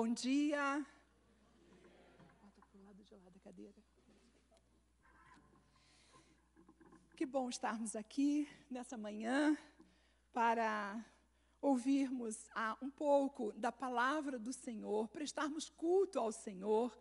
Bom 0.00 0.12
dia. 0.12 0.86
Que 7.16 7.26
bom 7.26 7.48
estarmos 7.48 7.96
aqui 7.96 8.48
nessa 8.70 8.96
manhã 8.96 9.58
para 10.32 11.04
ouvirmos 11.60 12.48
um 12.80 12.88
pouco 12.88 13.52
da 13.54 13.72
palavra 13.72 14.38
do 14.38 14.52
Senhor, 14.52 15.08
prestarmos 15.08 15.68
culto 15.68 16.20
ao 16.20 16.30
Senhor 16.30 16.96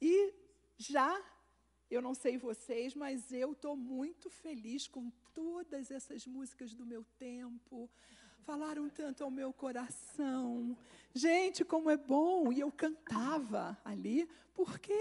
e 0.00 0.34
já, 0.78 1.22
eu 1.90 2.00
não 2.00 2.14
sei 2.14 2.38
vocês, 2.38 2.94
mas 2.94 3.30
eu 3.30 3.52
estou 3.52 3.76
muito 3.76 4.30
feliz 4.30 4.88
com 4.88 5.10
todas 5.34 5.90
essas 5.90 6.26
músicas 6.26 6.72
do 6.72 6.86
meu 6.86 7.04
tempo. 7.18 7.90
Falaram 8.48 8.88
tanto 8.88 9.22
ao 9.22 9.30
meu 9.30 9.52
coração. 9.52 10.74
Gente, 11.12 11.66
como 11.66 11.90
é 11.90 11.98
bom! 11.98 12.50
E 12.50 12.60
eu 12.60 12.72
cantava 12.72 13.76
ali, 13.84 14.26
porque 14.54 14.94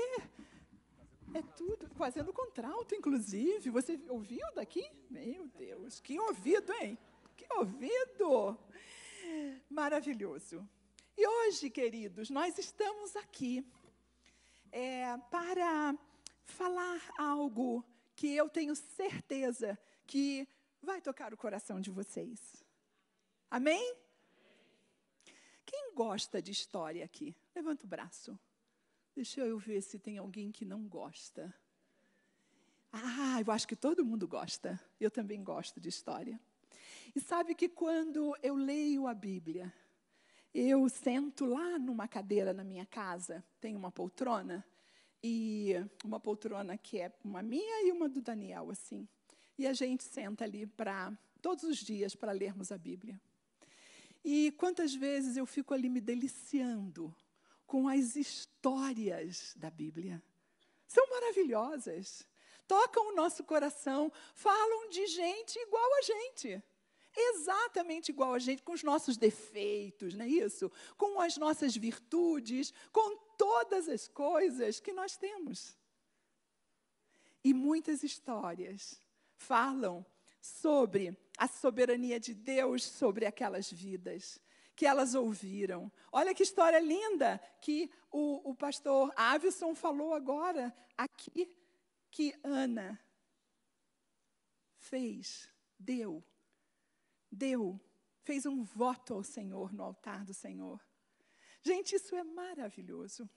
é 1.34 1.41
tudo, 1.55 1.88
fazendo 1.95 2.34
contralto, 2.34 2.94
inclusive. 2.94 3.70
Você 3.70 3.98
ouviu 4.09 4.45
daqui? 4.54 4.85
Meu 5.09 5.48
Deus, 5.48 6.02
que 6.02 6.20
ouvido, 6.20 6.73
hein? 6.73 6.98
Que 7.38 7.48
ouvido! 7.54 8.59
Maravilhoso. 9.70 10.68
E 11.16 11.26
hoje, 11.26 11.70
queridos, 11.70 12.29
nós 12.29 12.57
estamos 12.57 13.16
aqui 13.16 13.66
é, 14.73 15.18
para 15.32 15.98
falar 16.43 17.02
algo 17.18 17.82
que 18.13 18.35
eu 18.35 18.49
tenho 18.49 18.76
certeza 18.76 19.79
que 20.05 20.45
vai 20.82 20.99
tocar 20.99 21.34
o 21.34 21.38
coração 21.38 21.79
de 21.79 21.90
vocês. 21.90 22.66
Amém? 23.49 23.95
Quem 25.65 25.93
gosta 25.93 26.41
de 26.41 26.51
história 26.51 27.03
aqui? 27.03 27.35
Levanta 27.55 27.85
o 27.85 27.87
braço. 27.87 28.37
Deixa 29.15 29.41
eu 29.41 29.57
ver 29.57 29.81
se 29.81 29.97
tem 29.97 30.17
alguém 30.17 30.51
que 30.51 30.65
não 30.65 30.87
gosta. 30.87 31.54
Ah, 32.91 33.41
eu 33.45 33.51
acho 33.51 33.67
que 33.67 33.76
todo 33.76 34.05
mundo 34.05 34.27
gosta. 34.27 34.79
Eu 34.99 35.09
também 35.09 35.43
gosto 35.43 35.79
de 35.79 35.89
história. 35.89 36.39
E 37.15 37.20
sabe 37.20 37.55
que 37.55 37.70
quando 37.70 38.35
eu 38.43 38.55
leio 38.55 39.07
a 39.07 39.13
Bíblia, 39.13 39.73
eu 40.54 40.87
sento 40.89 41.45
lá 41.45 41.79
numa 41.79 42.07
cadeira 42.07 42.54
na 42.54 42.63
minha 42.63 42.85
casa, 42.85 43.43
tem 43.59 43.76
uma 43.76 43.91
poltrona, 43.91 44.65
e 45.23 45.73
uma 46.04 46.20
poltrona 46.20 46.77
que 46.77 46.99
é 46.99 47.11
uma 47.23 47.41
minha 47.41 47.87
e 47.87 47.91
uma 47.91 48.07
do 48.07 48.21
Daniel, 48.21 48.70
assim. 48.70 49.07
E 49.57 49.65
a 49.65 49.73
gente 49.73 50.04
senta 50.04 50.43
ali 50.43 50.65
para 50.65 51.11
todos 51.41 51.63
os 51.63 51.77
dias 51.77 52.15
para 52.15 52.32
lermos 52.32 52.71
a 52.71 52.77
Bíblia. 52.77 53.20
E 54.23 54.51
quantas 54.51 54.93
vezes 54.93 55.37
eu 55.37 55.46
fico 55.46 55.73
ali 55.73 55.90
me 55.90 56.01
deliciando 56.01 57.15
com 57.65 57.87
as 57.87 58.15
histórias 58.15 59.54
da 59.55 59.70
Bíblia. 59.70 60.21
São 60.87 61.07
maravilhosas. 61.10 62.26
Tocam 62.68 63.12
o 63.12 63.15
nosso 63.15 63.43
coração, 63.43 64.12
falam 64.34 64.90
de 64.90 65.07
gente 65.07 65.57
igual 65.59 65.95
a 65.95 66.01
gente 66.01 66.63
exatamente 67.18 68.09
igual 68.09 68.34
a 68.34 68.40
gente, 68.40 68.62
com 68.62 68.73
os 68.73 68.84
nossos 68.84 69.18
defeitos, 69.18 70.13
não 70.13 70.25
é 70.25 70.28
isso? 70.28 70.72
Com 70.97 71.19
as 71.19 71.35
nossas 71.38 71.75
virtudes, 71.75 72.72
com 72.91 73.18
todas 73.38 73.90
as 73.90 74.07
coisas 74.07 74.79
que 74.79 74.94
nós 74.94 75.18
temos. 75.18 75.75
E 77.44 77.53
muitas 77.53 78.03
histórias 78.03 79.01
falam 79.35 80.06
sobre 80.41 81.18
a 81.38 81.47
soberania 81.47 82.19
de 82.19 82.34
Deus 82.34 82.84
sobre 82.84 83.25
aquelas 83.25 83.72
vidas 83.72 84.40
que 84.75 84.85
elas 84.85 85.16
ouviram. 85.16 85.91
Olha 86.12 86.34
que 86.34 86.44
história 86.44 86.79
linda 86.79 87.41
que 87.62 87.91
o, 88.12 88.52
o 88.52 88.56
pastor 88.56 89.12
Avison 89.16 89.74
falou 89.74 90.13
agora 90.13 90.75
aqui, 90.96 91.52
que 92.12 92.34
Ana 92.44 93.00
fez, 94.78 95.50
deu 95.79 96.23
deu, 97.31 97.79
fez 98.23 98.45
um 98.45 98.63
voto 98.63 99.13
ao 99.13 99.23
Senhor 99.23 99.73
no 99.73 99.84
altar 99.84 100.25
do 100.25 100.34
Senhor. 100.34 100.81
Gente, 101.61 101.95
isso 101.95 102.16
é 102.16 102.23
maravilhoso. 102.23 103.29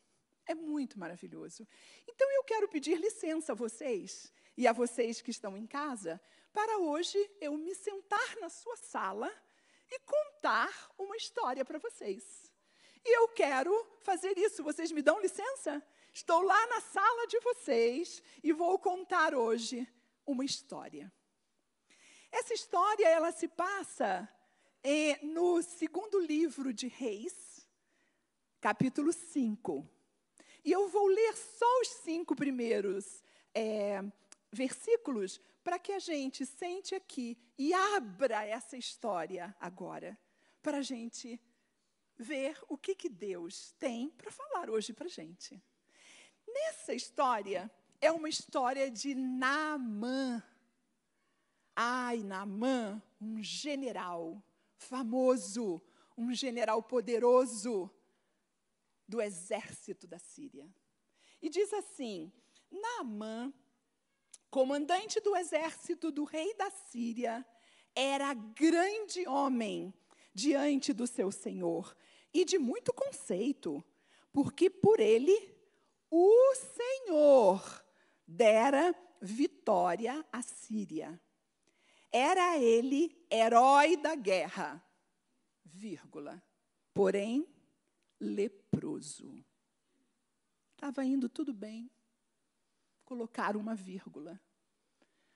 É 0.46 0.54
muito 0.54 0.98
maravilhoso. 0.98 1.66
Então 2.08 2.30
eu 2.32 2.44
quero 2.44 2.68
pedir 2.68 2.98
licença 2.98 3.52
a 3.52 3.54
vocês 3.54 4.32
e 4.56 4.66
a 4.66 4.72
vocês 4.72 5.20
que 5.20 5.30
estão 5.30 5.56
em 5.56 5.66
casa 5.66 6.20
para 6.52 6.78
hoje 6.78 7.18
eu 7.40 7.56
me 7.56 7.74
sentar 7.74 8.36
na 8.40 8.48
sua 8.48 8.76
sala 8.76 9.30
e 9.90 9.98
contar 10.00 10.92
uma 10.98 11.16
história 11.16 11.64
para 11.64 11.78
vocês. 11.78 12.50
E 13.04 13.16
eu 13.16 13.28
quero 13.28 13.72
fazer 14.02 14.36
isso. 14.38 14.62
Vocês 14.62 14.92
me 14.92 15.02
dão 15.02 15.20
licença? 15.20 15.82
Estou 16.12 16.42
lá 16.42 16.66
na 16.66 16.80
sala 16.80 17.26
de 17.26 17.38
vocês 17.40 18.22
e 18.42 18.52
vou 18.52 18.78
contar 18.78 19.34
hoje 19.34 19.86
uma 20.26 20.44
história. 20.44 21.12
Essa 22.30 22.54
história 22.54 23.08
ela 23.08 23.32
se 23.32 23.48
passa 23.48 24.28
eh, 24.84 25.18
no 25.22 25.62
segundo 25.62 26.18
livro 26.20 26.72
de 26.72 26.88
Reis, 26.88 27.66
capítulo 28.60 29.12
5. 29.12 29.88
E 30.64 30.70
eu 30.70 30.88
vou 30.88 31.06
ler 31.06 31.36
só 31.36 31.80
os 31.80 31.88
cinco 32.04 32.36
primeiros 32.36 33.22
é, 33.54 34.02
versículos 34.52 35.40
para 35.62 35.78
que 35.78 35.92
a 35.92 35.98
gente 35.98 36.46
sente 36.46 36.94
aqui 36.94 37.38
e 37.58 37.72
abra 37.72 38.44
essa 38.44 38.76
história 38.76 39.54
agora, 39.60 40.18
para 40.62 40.78
a 40.78 40.82
gente 40.82 41.40
ver 42.16 42.58
o 42.68 42.76
que, 42.76 42.94
que 42.94 43.08
Deus 43.08 43.72
tem 43.78 44.10
para 44.10 44.30
falar 44.30 44.68
hoje 44.70 44.92
para 44.92 45.06
a 45.06 45.10
gente. 45.10 45.62
Nessa 46.46 46.92
história, 46.92 47.70
é 48.00 48.10
uma 48.10 48.28
história 48.28 48.90
de 48.90 49.14
Naamã. 49.14 50.42
Ai, 51.76 52.22
Naamã, 52.22 53.02
um 53.20 53.42
general 53.42 54.42
famoso, 54.76 55.82
um 56.16 56.34
general 56.34 56.82
poderoso 56.82 57.90
do 59.06 59.20
exército 59.20 60.06
da 60.06 60.18
Síria. 60.18 60.68
E 61.42 61.48
diz 61.48 61.72
assim: 61.72 62.32
Naamã, 62.70 63.52
comandante 64.50 65.20
do 65.20 65.36
exército 65.36 66.10
do 66.10 66.24
rei 66.24 66.54
da 66.54 66.70
Síria, 66.70 67.46
era 67.94 68.34
grande 68.34 69.26
homem 69.26 69.94
diante 70.34 70.92
do 70.92 71.06
seu 71.06 71.30
senhor 71.30 71.96
e 72.32 72.44
de 72.44 72.58
muito 72.58 72.92
conceito, 72.92 73.84
porque 74.32 74.70
por 74.70 75.00
ele 75.00 75.54
o 76.10 76.54
Senhor 76.54 77.84
dera 78.26 78.94
vitória 79.20 80.24
à 80.32 80.42
Síria. 80.42 81.20
Era 82.12 82.58
ele 82.58 83.16
herói 83.30 83.96
da 83.96 84.14
guerra, 84.16 84.84
vírgula, 85.64 86.42
porém 86.92 87.46
leproso. 88.18 89.44
Estava 90.74 91.04
indo 91.04 91.28
tudo 91.28 91.52
bem. 91.52 91.90
Colocaram 93.10 93.58
uma 93.58 93.74
vírgula. 93.74 94.40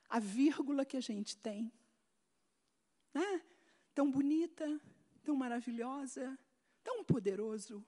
A 0.08 0.20
vírgula 0.20 0.84
que 0.84 0.96
a 0.96 1.00
gente 1.00 1.36
tem. 1.36 1.72
Né? 3.12 3.42
Tão 3.92 4.08
bonita, 4.08 4.80
tão 5.24 5.34
maravilhosa, 5.34 6.38
tão 6.84 7.02
poderoso, 7.02 7.84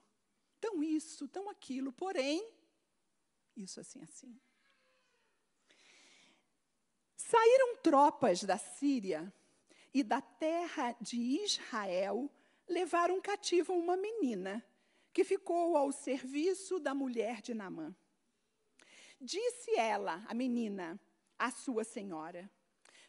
tão 0.61 0.83
isso, 0.83 1.29
tão 1.29 1.49
aquilo, 1.49 1.93
porém, 1.93 2.53
isso 3.57 3.79
assim, 3.79 4.03
assim. 4.03 4.37
Saíram 7.17 7.77
tropas 7.77 8.43
da 8.43 8.59
Síria 8.59 9.33
e 9.95 10.03
da 10.03 10.21
terra 10.21 10.97
de 11.01 11.17
Israel 11.17 12.29
levaram 12.69 13.21
cativa 13.21 13.73
uma 13.73 13.97
menina 13.97 14.67
que 15.13 15.23
ficou 15.23 15.77
ao 15.77 15.93
serviço 15.93 16.81
da 16.81 16.93
mulher 16.93 17.41
de 17.41 17.55
Namã. 17.55 17.95
Disse 19.21 19.75
ela, 19.77 20.25
a 20.29 20.35
menina, 20.35 21.01
à 21.39 21.51
sua 21.51 21.85
senhora: 21.85 22.51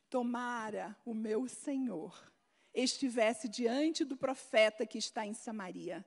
Tomara 0.10 0.96
o 1.06 1.14
meu 1.14 1.48
senhor 1.48 2.32
estivesse 2.74 3.50
diante 3.50 4.06
do 4.06 4.16
profeta 4.16 4.86
que 4.86 4.98
está 4.98 5.26
em 5.26 5.34
Samaria, 5.34 6.06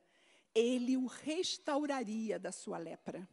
ele 0.55 0.95
o 0.95 1.05
restauraria 1.05 2.39
da 2.39 2.51
sua 2.51 2.77
lepra. 2.77 3.27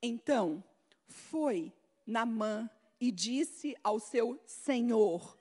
Então 0.00 0.62
foi 1.06 1.72
Namã 2.06 2.70
e 3.00 3.10
disse 3.10 3.76
ao 3.82 3.98
seu 3.98 4.40
senhor, 4.46 5.36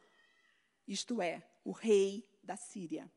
isto 0.88 1.22
é, 1.22 1.48
o 1.64 1.72
rei 1.72 2.28
da 2.44 2.58
Síria: 2.58 3.10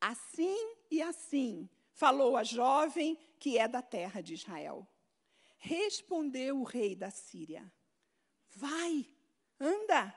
Assim 0.00 0.74
e 0.90 1.02
assim 1.02 1.68
falou 1.92 2.36
a 2.36 2.44
jovem 2.44 3.18
que 3.38 3.58
é 3.58 3.66
da 3.66 3.82
terra 3.82 4.20
de 4.20 4.34
Israel. 4.34 4.86
Respondeu 5.60 6.58
o 6.58 6.64
rei 6.64 6.96
da 6.96 7.10
Síria: 7.10 7.70
Vai, 8.48 9.06
anda, 9.60 10.14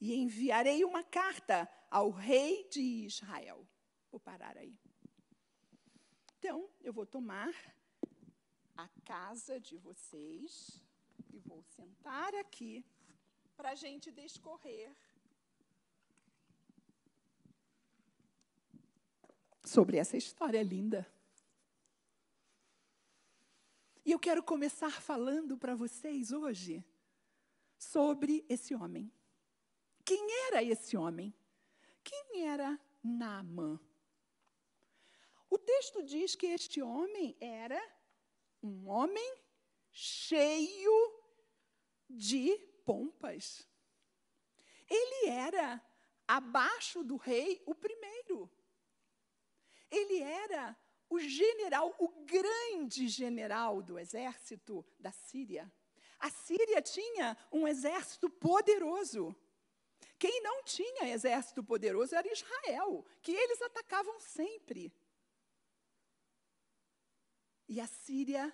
e 0.00 0.14
enviarei 0.14 0.84
uma 0.84 1.02
carta 1.02 1.68
ao 1.90 2.10
rei 2.10 2.68
de 2.68 2.80
Israel. 2.80 3.66
Vou 4.10 4.20
parar 4.20 4.56
aí. 4.56 4.78
Então, 6.38 6.70
eu 6.80 6.92
vou 6.92 7.04
tomar 7.04 7.52
a 8.76 8.88
casa 9.04 9.58
de 9.58 9.76
vocês 9.76 10.80
e 11.32 11.40
vou 11.40 11.60
sentar 11.62 12.32
aqui 12.36 12.84
para 13.56 13.70
a 13.70 13.74
gente 13.74 14.12
discorrer 14.12 14.94
sobre 19.64 19.96
essa 19.96 20.16
história 20.16 20.62
linda. 20.62 21.04
E 24.08 24.10
eu 24.10 24.18
quero 24.18 24.42
começar 24.42 25.02
falando 25.02 25.58
para 25.58 25.74
vocês 25.74 26.32
hoje 26.32 26.82
sobre 27.76 28.42
esse 28.48 28.74
homem. 28.74 29.12
Quem 30.02 30.26
era 30.46 30.64
esse 30.64 30.96
homem? 30.96 31.34
Quem 32.02 32.46
era 32.46 32.80
Naamã? 33.04 33.78
O 35.50 35.58
texto 35.58 36.02
diz 36.02 36.34
que 36.34 36.46
este 36.46 36.80
homem 36.80 37.36
era 37.38 37.78
um 38.62 38.88
homem 38.88 39.42
cheio 39.90 41.22
de 42.08 42.56
pompas. 42.86 43.68
Ele 44.88 45.28
era, 45.28 45.84
abaixo 46.26 47.04
do 47.04 47.16
rei, 47.16 47.62
o 47.66 47.74
primeiro. 47.74 48.50
Ele 49.90 50.22
era 50.22 50.74
o 51.08 51.18
general, 51.18 51.94
o 51.98 52.08
grande 52.24 53.08
general 53.08 53.82
do 53.82 53.98
exército 53.98 54.84
da 54.98 55.10
Síria. 55.10 55.70
A 56.18 56.30
Síria 56.30 56.82
tinha 56.82 57.36
um 57.52 57.66
exército 57.66 58.28
poderoso. 58.28 59.34
Quem 60.18 60.42
não 60.42 60.62
tinha 60.64 61.08
exército 61.08 61.62
poderoso 61.62 62.14
era 62.14 62.30
Israel, 62.30 63.04
que 63.22 63.32
eles 63.32 63.62
atacavam 63.62 64.20
sempre. 64.20 64.92
E 67.68 67.80
a 67.80 67.86
Síria 67.86 68.52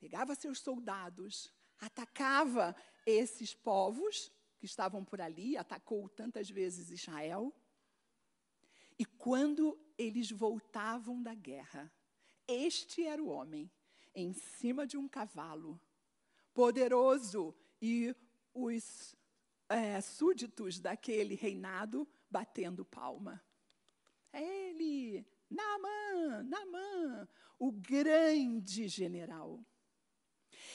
pegava 0.00 0.34
seus 0.34 0.58
soldados, 0.58 1.52
atacava 1.78 2.74
esses 3.06 3.54
povos 3.54 4.32
que 4.58 4.66
estavam 4.66 5.04
por 5.04 5.20
ali, 5.20 5.56
atacou 5.56 6.08
tantas 6.08 6.50
vezes 6.50 6.90
Israel. 6.90 7.54
E 8.98 9.04
quando 9.04 9.78
eles 9.98 10.30
voltavam 10.30 11.22
da 11.22 11.34
guerra, 11.34 11.92
este 12.46 13.06
era 13.06 13.22
o 13.22 13.28
homem, 13.28 13.70
em 14.14 14.32
cima 14.32 14.86
de 14.86 14.96
um 14.96 15.08
cavalo, 15.08 15.80
poderoso, 16.52 17.54
e 17.80 18.14
os 18.54 19.16
é, 19.68 20.00
súditos 20.00 20.78
daquele 20.78 21.34
reinado 21.34 22.06
batendo 22.30 22.84
palma. 22.84 23.42
É 24.32 24.42
ele, 24.42 25.26
Naamã, 25.50 26.42
Naamã, 26.44 27.28
o 27.58 27.72
grande 27.72 28.88
general. 28.88 29.64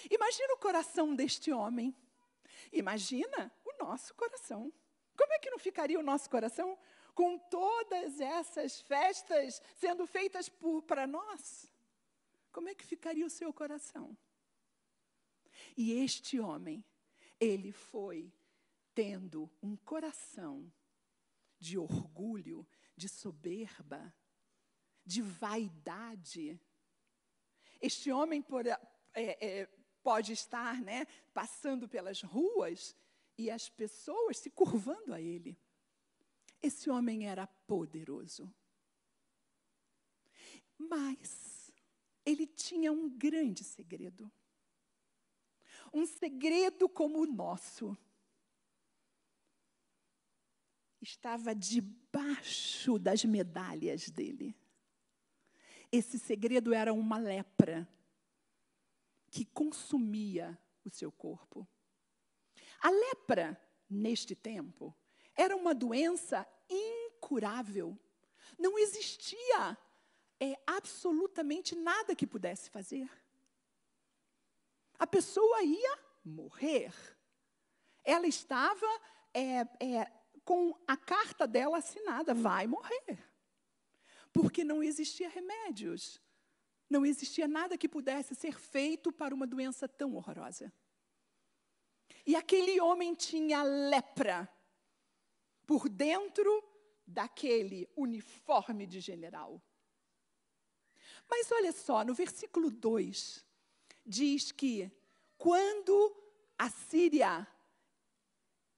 Imagina 0.09 0.53
o 0.53 0.57
coração 0.57 1.15
deste 1.15 1.51
homem. 1.51 1.95
Imagina 2.71 3.51
o 3.65 3.83
nosso 3.83 4.13
coração. 4.15 4.71
Como 5.15 5.33
é 5.33 5.39
que 5.39 5.49
não 5.49 5.57
ficaria 5.57 5.99
o 5.99 6.03
nosso 6.03 6.29
coração 6.29 6.77
com 7.17 7.39
todas 7.39 8.19
essas 8.21 8.79
festas 8.79 9.59
sendo 9.73 10.05
feitas 10.05 10.51
para 10.85 11.07
nós? 11.07 11.65
Como 12.51 12.69
é 12.69 12.75
que 12.75 12.85
ficaria 12.85 13.25
o 13.25 13.29
seu 13.29 13.51
coração? 13.51 14.15
E 15.75 15.93
este 15.93 16.39
homem, 16.39 16.85
ele 17.39 17.71
foi 17.71 18.31
tendo 18.93 19.49
um 19.63 19.75
coração 19.75 20.71
de 21.57 21.75
orgulho, 21.75 22.67
de 22.95 23.09
soberba, 23.09 24.13
de 25.03 25.23
vaidade. 25.23 26.61
Este 27.81 28.11
homem 28.11 28.43
por, 28.43 28.67
é, 28.67 28.77
é, 29.15 29.65
pode 30.03 30.33
estar 30.33 30.79
né, 30.81 31.07
passando 31.33 31.89
pelas 31.89 32.21
ruas 32.21 32.95
e 33.35 33.49
as 33.49 33.69
pessoas 33.69 34.37
se 34.37 34.51
curvando 34.51 35.15
a 35.15 35.19
ele. 35.19 35.57
Esse 36.61 36.89
homem 36.89 37.27
era 37.27 37.45
poderoso. 37.45 38.53
Mas 40.77 41.73
ele 42.25 42.45
tinha 42.45 42.91
um 42.91 43.09
grande 43.09 43.63
segredo. 43.63 44.31
Um 45.93 46.05
segredo 46.05 46.89
como 46.89 47.21
o 47.21 47.25
nosso. 47.25 47.97
Estava 51.01 51.55
debaixo 51.55 52.99
das 52.99 53.23
medalhas 53.23 54.09
dele. 54.09 54.55
Esse 55.91 56.19
segredo 56.19 56.73
era 56.73 56.93
uma 56.93 57.17
lepra 57.17 57.87
que 59.31 59.45
consumia 59.45 60.59
o 60.83 60.89
seu 60.89 61.11
corpo. 61.11 61.67
A 62.81 62.89
lepra, 62.89 63.59
neste 63.89 64.35
tempo, 64.35 64.93
era 65.37 65.55
uma 65.55 65.73
doença 65.73 66.47
incurável. 66.69 67.97
Não 68.57 68.77
existia 68.77 69.77
é, 70.39 70.59
absolutamente 70.65 71.75
nada 71.75 72.15
que 72.15 72.25
pudesse 72.25 72.69
fazer. 72.69 73.09
A 74.97 75.05
pessoa 75.05 75.63
ia 75.63 75.99
morrer. 76.25 76.93
Ela 78.03 78.27
estava 78.27 78.87
é, 79.33 79.59
é, 79.79 80.11
com 80.43 80.75
a 80.87 80.97
carta 80.97 81.47
dela 81.47 81.77
assinada: 81.77 82.33
vai 82.33 82.65
morrer 82.67 83.27
porque 84.37 84.63
não 84.63 84.83
existia 84.83 85.27
remédios. 85.29 86.21
Não 86.87 87.03
existia 87.03 87.47
nada 87.47 87.75
que 87.75 87.89
pudesse 87.89 88.35
ser 88.35 88.59
feito 88.59 89.11
para 89.11 89.33
uma 89.33 89.47
doença 89.47 89.87
tão 89.87 90.15
horrorosa. 90.15 90.71
E 92.23 92.35
aquele 92.35 92.79
homem 92.79 93.15
tinha 93.15 93.63
lepra 93.63 94.47
por 95.67 95.87
dentro 95.87 96.63
daquele 97.05 97.87
uniforme 97.95 98.87
de 98.87 98.99
general. 98.99 99.61
Mas 101.29 101.51
olha 101.51 101.71
só, 101.71 102.03
no 102.03 102.15
versículo 102.15 102.71
2, 102.71 103.45
diz 104.03 104.51
que 104.51 104.91
quando 105.37 106.15
a 106.57 106.69
Síria 106.69 107.47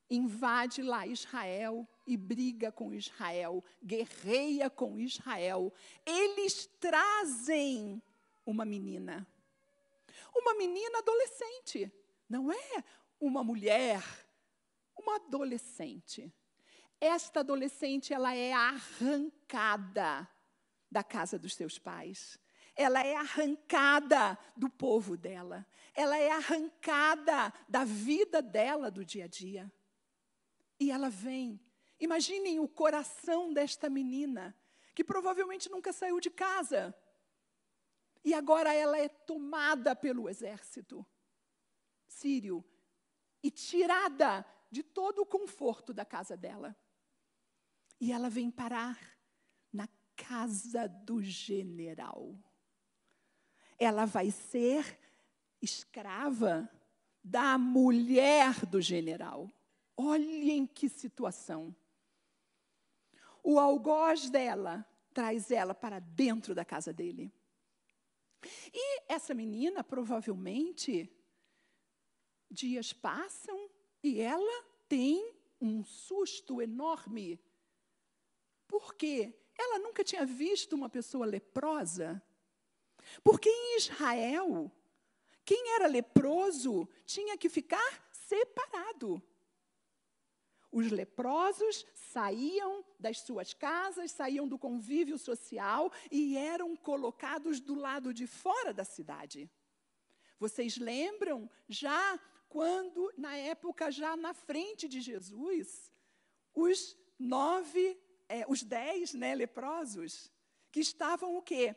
invade 0.09 0.81
lá 0.81 1.07
Israel, 1.07 1.87
e 2.09 2.17
briga 2.17 2.71
com 2.71 2.91
Israel, 2.91 3.63
guerreia 3.83 4.67
com 4.67 4.99
Israel. 4.99 5.71
Eles 6.03 6.65
trazem 6.79 8.01
uma 8.43 8.65
menina. 8.65 9.27
Uma 10.35 10.55
menina 10.55 10.97
adolescente. 10.97 11.93
Não 12.27 12.51
é 12.51 12.83
uma 13.19 13.43
mulher, 13.43 14.03
uma 14.97 15.17
adolescente. 15.17 16.33
Esta 17.01 17.39
adolescente, 17.39 18.13
ela 18.13 18.35
é 18.35 18.51
arrancada 18.53 20.29
da 20.91 21.03
casa 21.03 21.39
dos 21.39 21.55
seus 21.55 21.79
pais. 21.79 22.39
Ela 22.75 23.05
é 23.05 23.15
arrancada 23.15 24.37
do 24.55 24.69
povo 24.69 25.17
dela. 25.17 25.65
Ela 25.93 26.17
é 26.17 26.31
arrancada 26.31 27.53
da 27.67 27.83
vida 27.83 28.41
dela 28.41 28.89
do 28.89 29.03
dia 29.03 29.25
a 29.25 29.27
dia. 29.27 29.71
E 30.79 30.91
ela 30.91 31.09
vem 31.09 31.59
Imaginem 31.99 32.59
o 32.59 32.67
coração 32.67 33.51
desta 33.53 33.89
menina, 33.89 34.55
que 34.95 35.03
provavelmente 35.03 35.69
nunca 35.69 35.91
saiu 35.91 36.19
de 36.19 36.29
casa. 36.29 36.95
E 38.23 38.33
agora 38.33 38.73
ela 38.73 38.97
é 38.97 39.09
tomada 39.09 39.95
pelo 39.95 40.29
exército 40.29 41.05
sírio 42.07 42.63
e 43.43 43.51
tirada 43.51 44.45
de 44.71 44.81
todo 44.81 45.21
o 45.21 45.25
conforto 45.25 45.93
da 45.93 46.05
casa 46.05 46.35
dela. 46.35 46.75
E 47.99 48.11
ela 48.11 48.29
vem 48.29 48.49
parar 48.49 48.99
na 49.71 49.87
casa 50.15 50.87
do 50.87 51.21
general. 51.21 52.37
Ela 53.77 54.05
vai 54.05 54.31
ser 54.31 54.99
escrava 55.61 56.69
da 57.23 57.57
mulher 57.57 58.65
do 58.65 58.81
general. 58.81 59.51
Olhem 59.97 60.65
que 60.65 60.87
situação 60.87 61.75
o 63.43 63.59
algoz 63.59 64.29
dela 64.29 64.85
traz 65.13 65.51
ela 65.51 65.73
para 65.73 65.99
dentro 65.99 66.53
da 66.53 66.63
casa 66.63 66.93
dele. 66.93 67.31
E 68.73 69.01
essa 69.11 69.33
menina, 69.33 69.83
provavelmente, 69.83 71.09
dias 72.49 72.93
passam 72.93 73.69
e 74.03 74.21
ela 74.21 74.63
tem 74.87 75.33
um 75.59 75.83
susto 75.83 76.61
enorme. 76.61 77.39
Porque 78.69 79.33
ela 79.57 79.79
nunca 79.79 80.03
tinha 80.03 80.25
visto 80.25 80.73
uma 80.73 80.87
pessoa 80.87 81.25
leprosa. 81.25 82.23
Porque 83.23 83.49
em 83.49 83.77
Israel, 83.77 84.71
quem 85.43 85.73
era 85.75 85.87
leproso 85.87 86.87
tinha 87.05 87.35
que 87.35 87.49
ficar 87.49 88.09
separado. 88.11 89.21
Os 90.71 90.91
leprosos 90.91 91.83
saíam 91.95 92.85
das 92.99 93.21
suas 93.21 93.55
casas, 93.55 94.11
saíam 94.11 94.47
do 94.47 94.59
convívio 94.59 95.17
social 95.17 95.91
e 96.11 96.37
eram 96.37 96.75
colocados 96.75 97.59
do 97.59 97.73
lado 97.73 98.13
de 98.13 98.27
fora 98.27 98.71
da 98.71 98.85
cidade. 98.85 99.49
Vocês 100.39 100.77
lembram 100.77 101.49
já 101.67 102.19
quando, 102.47 103.11
na 103.17 103.35
época, 103.35 103.91
já 103.91 104.15
na 104.15 104.33
frente 104.33 104.87
de 104.87 105.01
Jesus, 105.01 105.91
os 106.53 106.95
nove, 107.17 107.99
é, 108.29 108.45
os 108.47 108.63
dez 108.63 109.13
né, 109.13 109.33
leprosos, 109.33 110.31
que 110.71 110.79
estavam 110.79 111.35
o 111.35 111.41
quê? 111.41 111.75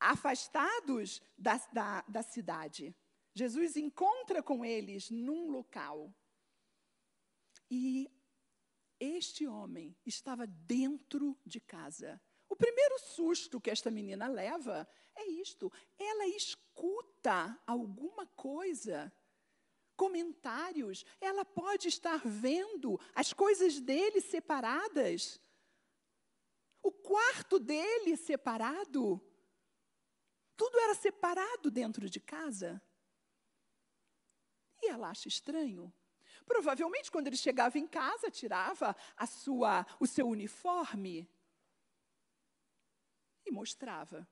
Afastados 0.00 1.22
da, 1.36 1.58
da, 1.72 2.00
da 2.08 2.22
cidade. 2.22 2.96
Jesus 3.34 3.76
encontra 3.76 4.42
com 4.42 4.64
eles 4.64 5.10
num 5.10 5.50
local. 5.50 6.12
E 7.70 8.10
este 8.98 9.46
homem 9.46 9.96
estava 10.06 10.46
dentro 10.46 11.38
de 11.44 11.60
casa. 11.60 12.20
O 12.48 12.56
primeiro 12.56 12.98
susto 12.98 13.60
que 13.60 13.70
esta 13.70 13.90
menina 13.90 14.28
leva 14.28 14.88
é 15.14 15.26
isto: 15.26 15.70
ela 15.98 16.26
escuta 16.28 17.60
alguma 17.66 18.26
coisa, 18.28 19.12
comentários, 19.96 21.04
ela 21.20 21.44
pode 21.44 21.88
estar 21.88 22.20
vendo 22.24 23.00
as 23.14 23.32
coisas 23.32 23.80
dele 23.80 24.20
separadas, 24.20 25.40
o 26.82 26.92
quarto 26.92 27.58
dele 27.58 28.16
separado. 28.16 29.20
Tudo 30.56 30.78
era 30.78 30.94
separado 30.94 31.70
dentro 31.70 32.08
de 32.08 32.20
casa. 32.20 32.80
E 34.82 34.88
ela 34.88 35.08
acha 35.08 35.28
estranho. 35.28 35.92
Provavelmente, 36.46 37.10
quando 37.10 37.26
ele 37.26 37.36
chegava 37.36 37.78
em 37.78 37.86
casa, 37.86 38.30
tirava 38.30 38.94
a 39.16 39.26
sua, 39.26 39.86
o 39.98 40.06
seu 40.06 40.28
uniforme 40.28 41.28
e 43.46 43.50
mostrava 43.50 44.28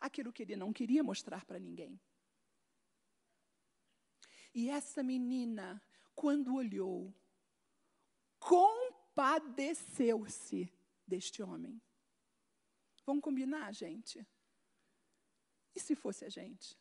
aquilo 0.00 0.32
que 0.32 0.42
ele 0.42 0.56
não 0.56 0.72
queria 0.72 1.02
mostrar 1.02 1.44
para 1.44 1.58
ninguém. 1.58 2.00
E 4.58 4.68
essa 4.68 5.02
menina, 5.04 5.80
quando 6.16 6.56
olhou, 6.56 7.14
compadeceu-se 8.40 10.68
deste 11.06 11.44
homem. 11.44 11.80
Vamos 13.06 13.22
combinar, 13.22 13.72
gente? 13.72 14.26
E 15.76 15.78
se 15.78 15.94
fosse 15.94 16.24
a 16.24 16.28
gente? 16.28 16.76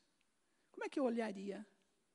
Como 0.71 0.85
é 0.85 0.89
que 0.89 0.99
eu 0.99 1.03
olharia? 1.03 1.63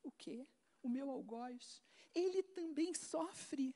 O 0.02 0.10
quê? 0.10 0.44
O 0.82 0.88
meu 0.88 1.08
algoz? 1.08 1.80
Ele 2.12 2.42
também 2.42 2.92
sofre. 2.92 3.72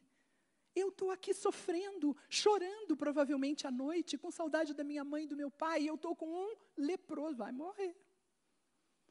Eu 0.74 0.88
estou 0.88 1.12
aqui 1.12 1.32
sofrendo, 1.32 2.16
chorando 2.28 2.96
provavelmente 2.96 3.64
à 3.64 3.70
noite, 3.70 4.18
com 4.18 4.32
saudade 4.32 4.74
da 4.74 4.82
minha 4.82 5.04
mãe 5.04 5.22
e 5.22 5.28
do 5.28 5.36
meu 5.36 5.52
pai, 5.52 5.82
e 5.82 5.86
eu 5.86 5.94
estou 5.94 6.16
com 6.16 6.28
um 6.28 6.52
leproso. 6.76 7.36
Vai 7.36 7.52
morrer. 7.52 7.96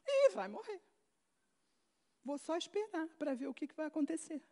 E 0.06 0.28
vai 0.34 0.46
morrer. 0.46 0.82
Vou 2.26 2.38
só 2.38 2.56
esperar 2.56 3.06
para 3.14 3.34
ver 3.34 3.46
o 3.46 3.54
que, 3.54 3.68
que 3.68 3.76
vai 3.76 3.86
acontecer. 3.86 4.42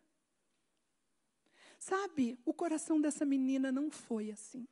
Sabe, 1.77 2.39
o 2.45 2.53
coração 2.53 3.01
dessa 3.01 3.25
menina 3.25 3.69
não 3.69 3.91
foi 3.91 4.31
assim. 4.31 4.65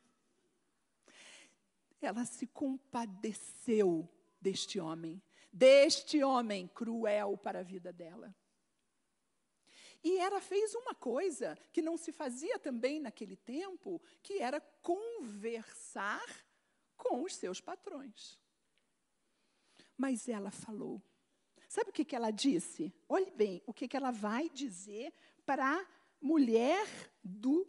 Ela 2.00 2.24
se 2.24 2.46
compadeceu 2.46 4.08
deste 4.40 4.80
homem, 4.80 5.22
deste 5.52 6.24
homem 6.24 6.66
cruel 6.66 7.36
para 7.36 7.58
a 7.58 7.62
vida 7.62 7.92
dela. 7.92 8.34
E 10.02 10.16
ela 10.16 10.40
fez 10.40 10.74
uma 10.74 10.94
coisa 10.94 11.58
que 11.74 11.82
não 11.82 11.98
se 11.98 12.10
fazia 12.10 12.58
também 12.58 13.00
naquele 13.00 13.36
tempo, 13.36 14.00
que 14.22 14.38
era 14.38 14.62
conversar 14.80 16.24
com 16.96 17.22
os 17.22 17.34
seus 17.34 17.60
patrões. 17.60 18.40
Mas 19.94 20.26
ela 20.26 20.50
falou. 20.50 21.02
Sabe 21.74 21.90
o 21.90 21.92
que, 21.92 22.04
que 22.04 22.14
ela 22.14 22.30
disse? 22.30 22.94
Olhe 23.08 23.32
bem, 23.32 23.60
o 23.66 23.74
que, 23.74 23.88
que 23.88 23.96
ela 23.96 24.12
vai 24.12 24.48
dizer 24.48 25.12
para 25.44 25.80
a 25.80 25.86
mulher 26.22 26.86
do 27.20 27.66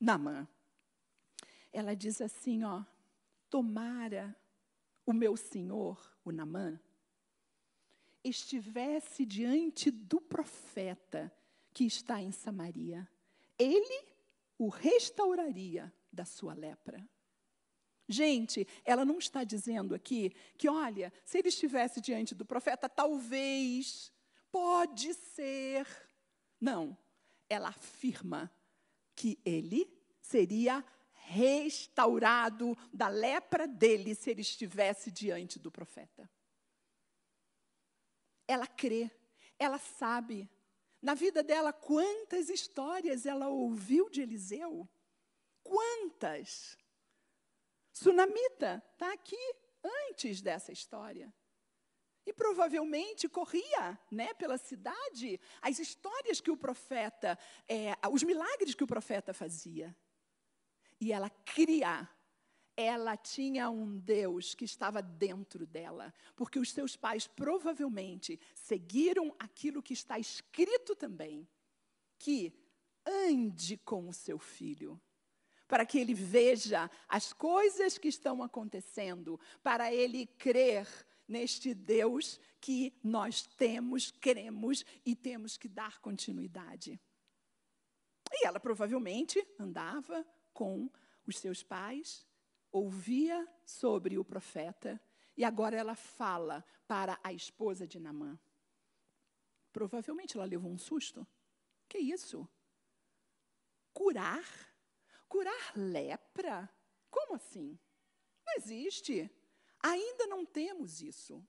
Namã. 0.00 0.48
Ela 1.70 1.94
diz 1.94 2.22
assim, 2.22 2.64
ó, 2.64 2.82
tomara 3.50 4.34
o 5.04 5.12
meu 5.12 5.36
senhor, 5.36 6.00
o 6.24 6.32
Namã, 6.32 6.80
estivesse 8.24 9.26
diante 9.26 9.90
do 9.90 10.18
profeta 10.18 11.30
que 11.74 11.84
está 11.84 12.22
em 12.22 12.32
Samaria, 12.32 13.06
ele 13.58 14.08
o 14.56 14.68
restauraria 14.68 15.92
da 16.10 16.24
sua 16.24 16.54
lepra. 16.54 17.06
Gente, 18.12 18.66
ela 18.84 19.04
não 19.04 19.18
está 19.18 19.44
dizendo 19.44 19.94
aqui 19.94 20.32
que, 20.58 20.68
olha, 20.68 21.12
se 21.24 21.38
ele 21.38 21.48
estivesse 21.48 22.00
diante 22.00 22.34
do 22.34 22.44
profeta, 22.44 22.88
talvez, 22.88 24.12
pode 24.50 25.14
ser. 25.14 25.86
Não, 26.60 26.98
ela 27.48 27.68
afirma 27.68 28.50
que 29.14 29.38
ele 29.44 29.88
seria 30.20 30.84
restaurado 31.12 32.76
da 32.92 33.06
lepra 33.06 33.68
dele 33.68 34.16
se 34.16 34.30
ele 34.30 34.40
estivesse 34.40 35.10
diante 35.12 35.58
do 35.58 35.70
profeta. 35.70 36.28
Ela 38.48 38.66
crê, 38.66 39.08
ela 39.56 39.78
sabe 39.78 40.50
na 41.02 41.14
vida 41.14 41.42
dela, 41.42 41.72
quantas 41.72 42.50
histórias 42.50 43.24
ela 43.24 43.48
ouviu 43.48 44.10
de 44.10 44.20
Eliseu? 44.20 44.88
Quantas? 45.62 46.76
Sunamita 47.92 48.82
está 48.92 49.12
aqui 49.12 49.36
antes 50.08 50.40
dessa 50.40 50.72
história. 50.72 51.32
E 52.26 52.32
provavelmente 52.32 53.28
corria 53.28 53.98
né, 54.10 54.32
pela 54.34 54.58
cidade 54.58 55.40
as 55.60 55.78
histórias 55.78 56.40
que 56.40 56.50
o 56.50 56.56
profeta, 56.56 57.38
é, 57.66 57.94
os 58.10 58.22
milagres 58.22 58.74
que 58.74 58.84
o 58.84 58.86
profeta 58.86 59.32
fazia. 59.32 59.96
E 61.00 61.12
ela 61.12 61.30
cria 61.30 62.08
ela 62.76 63.14
tinha 63.14 63.68
um 63.68 63.98
Deus 63.98 64.54
que 64.54 64.64
estava 64.64 65.02
dentro 65.02 65.66
dela, 65.66 66.14
porque 66.34 66.58
os 66.58 66.70
seus 66.70 66.96
pais 66.96 67.26
provavelmente 67.26 68.40
seguiram 68.54 69.34
aquilo 69.38 69.82
que 69.82 69.92
está 69.92 70.18
escrito 70.18 70.96
também, 70.96 71.46
que 72.18 72.52
ande 73.04 73.76
com 73.76 74.08
o 74.08 74.14
seu 74.14 74.38
filho, 74.38 74.98
para 75.70 75.86
que 75.86 76.00
ele 76.00 76.14
veja 76.14 76.90
as 77.08 77.32
coisas 77.32 77.96
que 77.96 78.08
estão 78.08 78.42
acontecendo, 78.42 79.38
para 79.62 79.94
ele 79.94 80.26
crer 80.26 80.84
neste 81.28 81.72
Deus 81.72 82.40
que 82.60 82.92
nós 83.04 83.46
temos, 83.46 84.10
queremos 84.10 84.84
e 85.06 85.14
temos 85.14 85.56
que 85.56 85.68
dar 85.68 86.00
continuidade. 86.00 87.00
E 88.32 88.44
ela 88.44 88.58
provavelmente 88.58 89.46
andava 89.60 90.26
com 90.52 90.90
os 91.24 91.38
seus 91.38 91.62
pais, 91.62 92.26
ouvia 92.72 93.48
sobre 93.64 94.18
o 94.18 94.24
profeta 94.24 95.00
e 95.36 95.44
agora 95.44 95.76
ela 95.76 95.94
fala 95.94 96.64
para 96.88 97.16
a 97.22 97.32
esposa 97.32 97.86
de 97.86 98.00
Namã. 98.00 98.36
Provavelmente 99.72 100.36
ela 100.36 100.46
levou 100.46 100.72
um 100.72 100.78
susto. 100.78 101.24
Que 101.88 101.98
isso? 101.98 102.48
Curar? 103.92 104.69
Curar 105.30 105.72
lepra? 105.76 106.68
Como 107.08 107.36
assim? 107.36 107.78
Não 108.44 108.54
existe. 108.56 109.30
Ainda 109.80 110.26
não 110.26 110.44
temos 110.44 111.00
isso. 111.00 111.42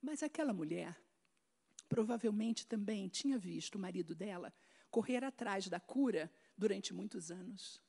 Mas 0.00 0.22
aquela 0.22 0.54
mulher 0.54 0.98
provavelmente 1.86 2.66
também 2.66 3.08
tinha 3.08 3.38
visto 3.38 3.74
o 3.74 3.78
marido 3.78 4.14
dela 4.14 4.52
correr 4.90 5.22
atrás 5.22 5.68
da 5.68 5.78
cura 5.78 6.32
durante 6.56 6.94
muitos 6.94 7.30
anos. 7.30 7.82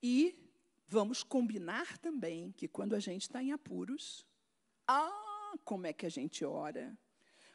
E 0.00 0.38
vamos 0.86 1.24
combinar 1.24 1.98
também 1.98 2.52
que 2.52 2.68
quando 2.68 2.94
a 2.94 3.00
gente 3.00 3.22
está 3.22 3.42
em 3.42 3.50
apuros, 3.50 4.24
ah, 4.86 5.54
como 5.64 5.88
é 5.88 5.92
que 5.92 6.06
a 6.06 6.08
gente 6.08 6.44
ora? 6.44 6.96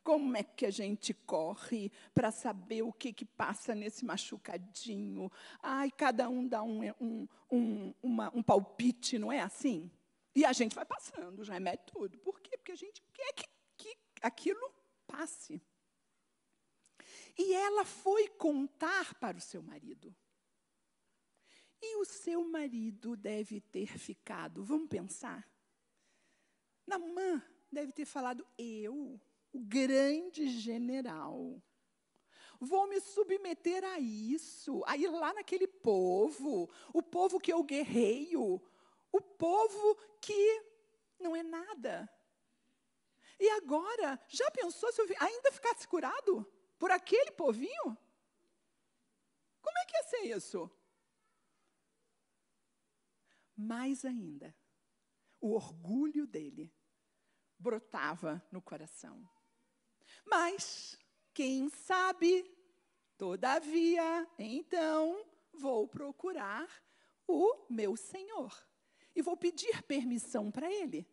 Como 0.09 0.35
é 0.35 0.41
que 0.41 0.65
a 0.65 0.71
gente 0.71 1.13
corre 1.13 1.91
para 2.15 2.31
saber 2.31 2.81
o 2.81 2.91
que, 2.91 3.13
que 3.13 3.23
passa 3.23 3.75
nesse 3.75 4.03
machucadinho? 4.03 5.31
Ai, 5.61 5.91
cada 5.91 6.27
um 6.27 6.47
dá 6.47 6.63
um, 6.63 6.79
um, 6.99 7.27
um, 7.51 7.93
uma, 8.01 8.35
um 8.35 8.41
palpite, 8.41 9.19
não 9.19 9.31
é 9.31 9.39
assim? 9.39 9.91
E 10.33 10.43
a 10.43 10.51
gente 10.51 10.73
vai 10.73 10.83
passando 10.83 11.37
os 11.37 11.47
remédios 11.47 11.91
tudo. 11.93 12.17
Por 12.17 12.39
quê? 12.41 12.57
Porque 12.57 12.71
a 12.71 12.75
gente 12.75 13.03
quer 13.13 13.33
que, 13.33 13.47
que 13.77 13.97
aquilo 14.19 14.73
passe. 15.05 15.61
E 17.37 17.53
ela 17.53 17.85
foi 17.85 18.29
contar 18.29 19.13
para 19.19 19.37
o 19.37 19.41
seu 19.41 19.61
marido. 19.61 20.11
E 21.79 21.97
o 21.97 22.05
seu 22.05 22.43
marido 22.49 23.15
deve 23.15 23.61
ter 23.61 23.95
ficado, 23.95 24.63
vamos 24.63 24.89
pensar? 24.89 25.47
Namã 26.87 27.43
deve 27.71 27.91
ter 27.91 28.05
falado: 28.05 28.43
Eu? 28.57 29.21
O 29.51 29.59
grande 29.59 30.47
general. 30.49 31.61
Vou 32.59 32.87
me 32.87 32.99
submeter 32.99 33.83
a 33.85 33.99
isso, 33.99 34.83
a 34.85 34.97
ir 34.97 35.09
lá 35.09 35.33
naquele 35.33 35.67
povo, 35.67 36.69
o 36.93 37.01
povo 37.01 37.39
que 37.39 37.53
eu 37.53 37.63
guerreio, 37.63 38.61
o 39.11 39.21
povo 39.21 39.95
que 40.21 40.63
não 41.19 41.35
é 41.35 41.41
nada. 41.41 42.09
E 43.39 43.49
agora, 43.51 44.19
já 44.27 44.51
pensou 44.51 44.91
se 44.91 45.01
eu 45.01 45.07
ainda 45.19 45.51
ficasse 45.51 45.87
curado 45.87 46.45
por 46.77 46.91
aquele 46.91 47.31
povinho? 47.31 47.97
Como 49.61 49.77
é 49.77 49.85
que 49.85 49.95
ia 49.95 50.03
ser 50.03 50.37
isso? 50.37 50.69
Mais 53.55 54.03
ainda, 54.03 54.53
o 55.39 55.53
orgulho 55.53 56.27
dele 56.27 56.73
brotava 57.57 58.45
no 58.51 58.61
coração. 58.61 59.29
Mas, 60.25 60.97
quem 61.33 61.69
sabe, 61.69 62.49
todavia, 63.17 64.27
então 64.37 65.25
vou 65.53 65.87
procurar 65.87 66.67
o 67.27 67.65
meu 67.69 67.95
Senhor 67.95 68.53
e 69.15 69.21
vou 69.21 69.35
pedir 69.35 69.83
permissão 69.83 70.51
para 70.51 70.71
ele, 70.71 71.07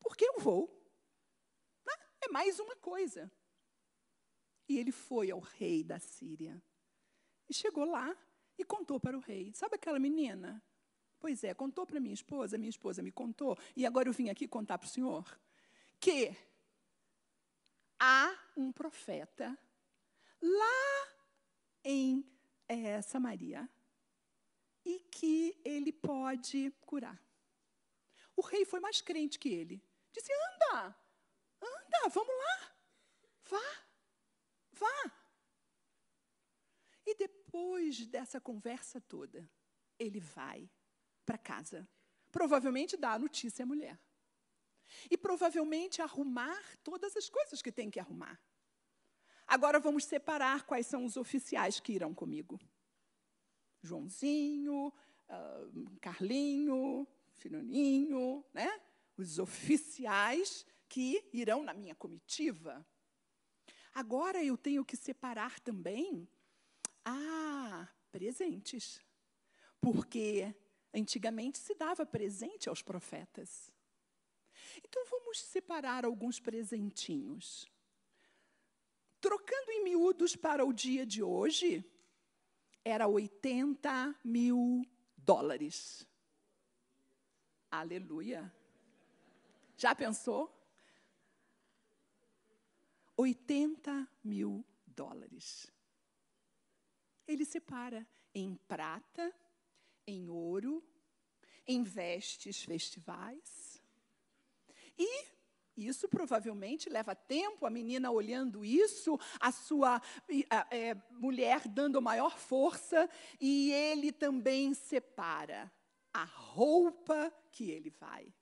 porque 0.00 0.24
eu 0.24 0.38
vou. 0.38 0.70
Ah, 1.88 1.98
é 2.22 2.28
mais 2.28 2.58
uma 2.58 2.76
coisa. 2.76 3.30
E 4.68 4.78
ele 4.78 4.92
foi 4.92 5.30
ao 5.30 5.40
rei 5.40 5.82
da 5.82 5.98
Síria. 5.98 6.62
E 7.48 7.54
chegou 7.54 7.84
lá 7.84 8.16
e 8.56 8.64
contou 8.64 8.98
para 9.00 9.16
o 9.16 9.20
rei. 9.20 9.52
Sabe 9.54 9.74
aquela 9.74 9.98
menina? 9.98 10.62
Pois 11.18 11.44
é, 11.44 11.54
contou 11.54 11.86
para 11.86 12.00
minha 12.00 12.14
esposa, 12.14 12.58
minha 12.58 12.70
esposa 12.70 13.02
me 13.02 13.12
contou, 13.12 13.56
e 13.76 13.86
agora 13.86 14.08
eu 14.08 14.12
vim 14.12 14.28
aqui 14.28 14.48
contar 14.48 14.76
para 14.78 14.86
o 14.86 14.90
senhor 14.90 15.40
que 16.00 16.34
há 18.04 18.36
um 18.56 18.72
profeta 18.72 19.56
lá 20.40 21.08
em 21.84 22.28
é, 22.66 23.00
Samaria 23.00 23.68
e 24.84 24.98
que 24.98 25.60
ele 25.64 25.92
pode 25.92 26.72
curar. 26.80 27.22
O 28.34 28.42
rei 28.42 28.64
foi 28.64 28.80
mais 28.80 29.00
crente 29.00 29.38
que 29.38 29.48
ele. 29.48 29.80
Disse: 30.12 30.32
anda, 30.32 30.96
anda, 31.62 32.08
vamos 32.08 32.34
lá, 32.34 32.74
vá, 33.44 33.84
vá. 34.72 35.12
E 37.06 37.14
depois 37.14 38.04
dessa 38.06 38.40
conversa 38.40 39.00
toda, 39.00 39.48
ele 39.96 40.18
vai 40.18 40.68
para 41.24 41.38
casa. 41.38 41.88
Provavelmente 42.32 42.96
dá 42.96 43.12
a 43.12 43.18
notícia 43.18 43.62
à 43.62 43.66
mulher. 43.66 43.96
E 45.10 45.16
provavelmente 45.16 46.02
arrumar 46.02 46.62
todas 46.82 47.16
as 47.16 47.28
coisas 47.28 47.62
que 47.62 47.72
tem 47.72 47.90
que 47.90 48.00
arrumar. 48.00 48.40
Agora 49.46 49.78
vamos 49.78 50.04
separar 50.04 50.64
quais 50.64 50.86
são 50.86 51.04
os 51.04 51.16
oficiais 51.16 51.80
que 51.80 51.92
irão 51.92 52.14
comigo. 52.14 52.58
Joãozinho, 53.82 54.88
uh, 54.88 55.98
Carlinho, 56.00 57.06
Filoninho, 57.34 58.44
né? 58.54 58.80
Os 59.16 59.38
oficiais 59.38 60.64
que 60.88 61.28
irão 61.32 61.62
na 61.62 61.74
minha 61.74 61.94
comitiva. 61.94 62.86
Agora 63.94 64.42
eu 64.42 64.56
tenho 64.56 64.84
que 64.84 64.96
separar 64.96 65.60
também 65.60 66.28
ah, 67.04 67.88
presentes. 68.10 69.00
Porque 69.80 70.54
antigamente 70.94 71.58
se 71.58 71.74
dava 71.74 72.06
presente 72.06 72.68
aos 72.68 72.82
profetas. 72.82 73.70
Então 74.78 75.04
vamos 75.06 75.40
separar 75.40 76.04
alguns 76.04 76.40
presentinhos. 76.40 77.70
Trocando 79.20 79.70
em 79.70 79.84
miúdos 79.84 80.34
para 80.34 80.64
o 80.64 80.72
dia 80.72 81.06
de 81.06 81.22
hoje, 81.22 81.84
era 82.84 83.06
80 83.06 84.18
mil 84.24 84.84
dólares. 85.16 86.06
Aleluia. 87.70 88.52
Já 89.76 89.94
pensou? 89.94 90.52
80 93.16 94.08
mil 94.24 94.64
dólares. 94.86 95.70
Ele 97.26 97.44
separa 97.44 98.06
em 98.34 98.56
prata, 98.66 99.32
em 100.06 100.28
ouro, 100.28 100.82
em 101.66 101.82
vestes 101.82 102.62
festivais. 102.62 103.71
E 105.76 105.86
isso 105.88 106.08
provavelmente 106.08 106.88
leva 106.88 107.14
tempo, 107.14 107.64
a 107.64 107.70
menina 107.70 108.10
olhando 108.10 108.64
isso, 108.64 109.18
a 109.40 109.50
sua 109.50 109.96
a, 110.50 110.74
é, 110.74 110.94
mulher 111.10 111.66
dando 111.66 112.02
maior 112.02 112.38
força, 112.38 113.08
e 113.40 113.72
ele 113.72 114.12
também 114.12 114.74
separa 114.74 115.72
a 116.12 116.24
roupa 116.24 117.32
que 117.50 117.70
ele 117.70 117.90
vai, 117.90 118.32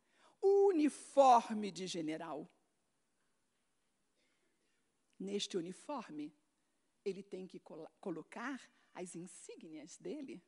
o 0.41 0.69
uniforme 0.69 1.71
de 1.71 1.87
general. 1.87 2.51
Neste 5.19 5.57
uniforme, 5.57 6.35
ele 7.05 7.23
tem 7.23 7.47
que 7.47 7.61
col 7.61 7.87
colocar 8.01 8.61
as 8.95 9.15
insígnias 9.15 9.97
dele, 9.99 10.43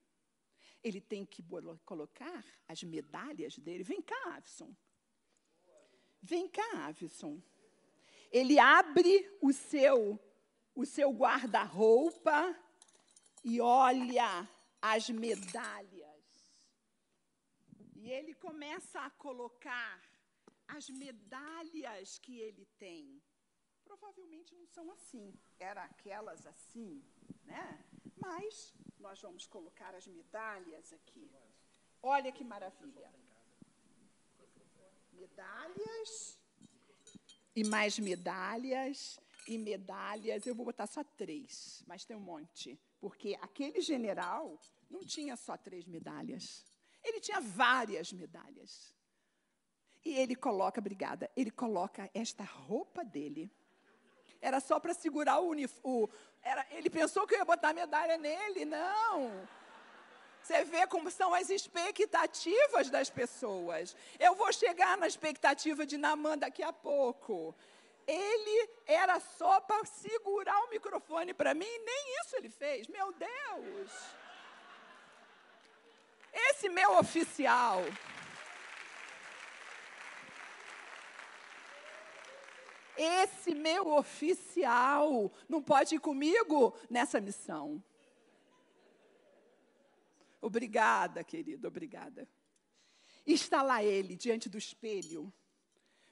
ele 0.82 1.00
tem 1.00 1.24
que 1.24 1.44
colocar 1.84 2.44
as 2.66 2.82
medalhas 2.82 3.56
dele. 3.58 3.84
Vem 3.84 4.02
cá, 4.02 4.34
Avison. 4.34 4.74
Vem 6.32 6.48
cá, 6.48 6.86
Avison. 6.86 7.42
Ele 8.30 8.58
abre 8.58 9.12
o 9.42 9.52
seu 9.52 10.18
o 10.74 10.86
seu 10.86 11.10
guarda-roupa 11.10 12.38
e 13.44 13.60
olha 13.60 14.48
as 14.80 15.10
medalhas. 15.10 16.24
E 17.96 18.10
ele 18.10 18.32
começa 18.46 18.98
a 19.00 19.10
colocar 19.10 20.00
as 20.66 20.88
medalhas 20.88 22.16
que 22.16 22.40
ele 22.40 22.64
tem. 22.78 23.22
Provavelmente 23.84 24.54
não 24.54 24.66
são 24.66 24.90
assim, 24.90 25.34
eram 25.60 25.82
aquelas 25.82 26.46
assim, 26.46 27.04
né? 27.44 27.84
Mas 28.16 28.74
nós 28.98 29.20
vamos 29.20 29.46
colocar 29.46 29.94
as 29.94 30.06
medalhas 30.06 30.94
aqui. 30.94 31.30
Olha 32.02 32.32
que 32.32 32.42
maravilha 32.42 33.12
medalhas 35.22 36.38
e 37.54 37.64
mais 37.64 37.98
medalhas 37.98 39.20
e 39.46 39.56
medalhas. 39.58 40.46
Eu 40.46 40.54
vou 40.54 40.66
botar 40.66 40.86
só 40.86 41.04
três, 41.04 41.82
mas 41.86 42.04
tem 42.04 42.16
um 42.16 42.20
monte. 42.20 42.78
Porque 43.00 43.38
aquele 43.40 43.80
general 43.80 44.58
não 44.90 45.04
tinha 45.04 45.36
só 45.36 45.56
três 45.56 45.86
medalhas. 45.86 46.64
Ele 47.04 47.20
tinha 47.20 47.40
várias 47.40 48.12
medalhas. 48.12 48.94
E 50.04 50.14
ele 50.14 50.34
coloca, 50.34 50.80
obrigada, 50.80 51.30
ele 51.36 51.50
coloca 51.50 52.10
esta 52.12 52.42
roupa 52.42 53.04
dele. 53.04 53.50
Era 54.40 54.58
só 54.58 54.80
para 54.80 54.94
segurar 54.94 55.38
o 55.38 55.48
uniforme. 55.48 56.12
Ele 56.72 56.90
pensou 56.90 57.26
que 57.26 57.34
eu 57.34 57.38
ia 57.38 57.44
botar 57.44 57.72
medalha 57.72 58.18
nele. 58.18 58.64
Não. 58.64 59.48
Você 60.42 60.64
vê 60.64 60.86
como 60.86 61.10
são 61.10 61.32
as 61.32 61.50
expectativas 61.50 62.90
das 62.90 63.08
pessoas. 63.08 63.96
Eu 64.18 64.34
vou 64.34 64.52
chegar 64.52 64.96
na 64.96 65.06
expectativa 65.06 65.86
de 65.86 65.96
Namã 65.96 66.36
daqui 66.36 66.62
a 66.62 66.72
pouco. 66.72 67.54
Ele 68.06 68.68
era 68.84 69.20
só 69.20 69.60
para 69.60 69.84
segurar 69.84 70.58
o 70.64 70.70
microfone 70.70 71.32
para 71.32 71.54
mim, 71.54 71.78
nem 71.84 72.20
isso 72.20 72.36
ele 72.36 72.50
fez. 72.50 72.88
Meu 72.88 73.12
Deus! 73.12 73.92
Esse 76.32 76.68
meu 76.68 76.98
oficial. 76.98 77.82
Esse 82.96 83.54
meu 83.54 83.94
oficial 83.94 85.30
não 85.48 85.62
pode 85.62 85.94
ir 85.94 86.00
comigo 86.00 86.76
nessa 86.90 87.20
missão. 87.20 87.82
Obrigada, 90.42 91.22
querido, 91.22 91.68
obrigada. 91.68 92.28
está 93.24 93.62
lá 93.62 93.82
ele 93.82 94.16
diante 94.16 94.48
do 94.48 94.58
espelho, 94.58 95.32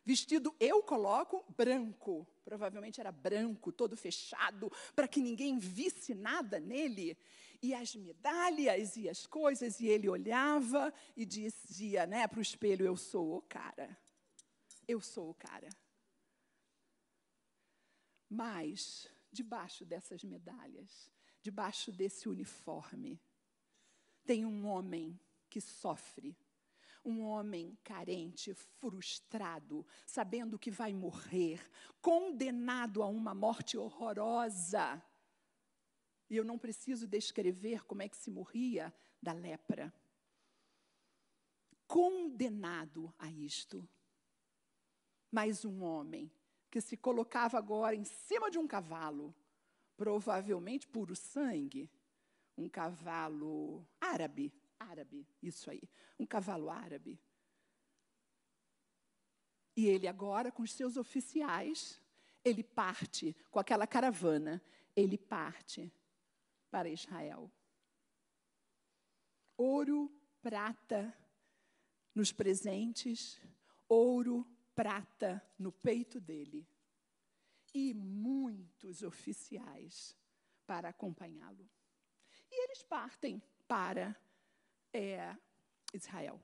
vestido, 0.04 0.54
eu 0.60 0.82
coloco 0.84 1.44
branco, 1.56 2.24
provavelmente 2.44 3.00
era 3.00 3.10
branco, 3.10 3.72
todo 3.72 3.96
fechado, 3.96 4.70
para 4.94 5.08
que 5.08 5.20
ninguém 5.20 5.58
visse 5.58 6.14
nada 6.14 6.60
nele. 6.60 7.18
E 7.60 7.74
as 7.74 7.94
medalhas 7.96 8.96
e 8.96 9.08
as 9.08 9.26
coisas, 9.26 9.80
e 9.80 9.88
ele 9.88 10.08
olhava 10.08 10.94
e 11.16 11.26
dizia 11.26 12.06
né, 12.06 12.26
para 12.28 12.38
o 12.38 12.42
espelho: 12.42 12.86
Eu 12.86 12.96
sou 12.96 13.36
o 13.36 13.42
cara. 13.42 13.98
Eu 14.86 15.00
sou 15.00 15.30
o 15.30 15.34
cara. 15.34 15.68
Mas, 18.28 19.08
debaixo 19.30 19.84
dessas 19.84 20.22
medalhas, 20.22 21.10
debaixo 21.42 21.90
desse 21.90 22.28
uniforme, 22.28 23.20
tem 24.24 24.44
um 24.44 24.66
homem 24.66 25.18
que 25.48 25.60
sofre, 25.60 26.36
Um 27.02 27.22
homem 27.22 27.78
carente, 27.82 28.52
frustrado, 28.52 29.86
sabendo 30.06 30.58
que 30.58 30.70
vai 30.70 30.92
morrer, 30.92 31.58
condenado 32.02 33.02
a 33.02 33.06
uma 33.06 33.34
morte 33.34 33.78
horrorosa. 33.78 35.02
E 36.28 36.36
eu 36.36 36.44
não 36.44 36.58
preciso 36.58 37.08
descrever 37.08 37.84
como 37.86 38.02
é 38.02 38.08
que 38.08 38.18
se 38.18 38.30
morria 38.30 38.94
da 39.20 39.32
lepra. 39.32 39.92
Condenado 41.86 43.12
a 43.18 43.30
isto. 43.30 43.88
Mas 45.32 45.64
um 45.64 45.82
homem 45.82 46.30
que 46.70 46.80
se 46.80 46.96
colocava 46.96 47.56
agora 47.56 47.96
em 47.96 48.04
cima 48.04 48.50
de 48.50 48.58
um 48.58 48.66
cavalo, 48.66 49.34
provavelmente 49.96 50.86
puro 50.86 51.16
sangue, 51.16 51.90
um 52.60 52.68
cavalo 52.68 53.86
árabe, 54.00 54.52
árabe, 54.78 55.26
isso 55.42 55.70
aí, 55.70 55.82
um 56.18 56.26
cavalo 56.26 56.68
árabe. 56.68 57.18
E 59.74 59.86
ele 59.86 60.06
agora, 60.06 60.52
com 60.52 60.62
os 60.62 60.72
seus 60.72 60.96
oficiais, 60.98 62.00
ele 62.44 62.62
parte 62.62 63.34
com 63.50 63.58
aquela 63.58 63.86
caravana, 63.86 64.62
ele 64.94 65.16
parte 65.16 65.90
para 66.70 66.88
Israel. 66.88 67.50
Ouro, 69.56 70.12
prata 70.42 71.16
nos 72.14 72.32
presentes, 72.32 73.40
ouro, 73.88 74.46
prata 74.74 75.42
no 75.58 75.72
peito 75.72 76.20
dele. 76.20 76.68
E 77.72 77.94
muitos 77.94 79.02
oficiais 79.02 80.16
para 80.66 80.88
acompanhá-lo. 80.88 81.70
E 82.50 82.64
eles 82.64 82.82
partem 82.82 83.42
para 83.68 84.16
é, 84.92 85.36
Israel. 85.92 86.40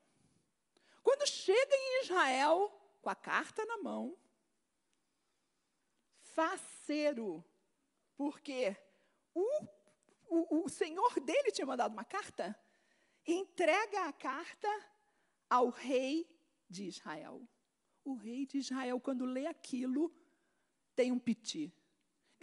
Quando 1.03 1.27
chega 1.27 1.75
em 1.75 2.03
Israel, 2.05 2.71
com 3.01 3.11
a 3.11 3.15
carta 3.15 3.65
na 3.65 3.79
mão, 3.79 4.17
faceiro, 6.23 7.45
porque 8.17 8.77
o, 9.35 9.45
o, 10.29 10.65
o 10.65 10.69
senhor 10.69 11.19
dele 11.21 11.51
tinha 11.51 11.67
mandado 11.67 11.93
uma 11.93 12.05
carta, 12.05 12.59
entrega 13.27 14.07
a 14.07 14.13
carta 14.13 14.69
ao 15.49 15.71
rei 15.71 16.29
de 16.69 16.85
Israel. 16.85 17.47
O 18.05 18.15
rei 18.15 18.47
de 18.47 18.59
Israel, 18.59 19.01
quando 19.01 19.25
lê 19.25 19.47
aquilo, 19.47 20.15
tem 20.95 21.11
um 21.11 21.19
piti 21.19 21.73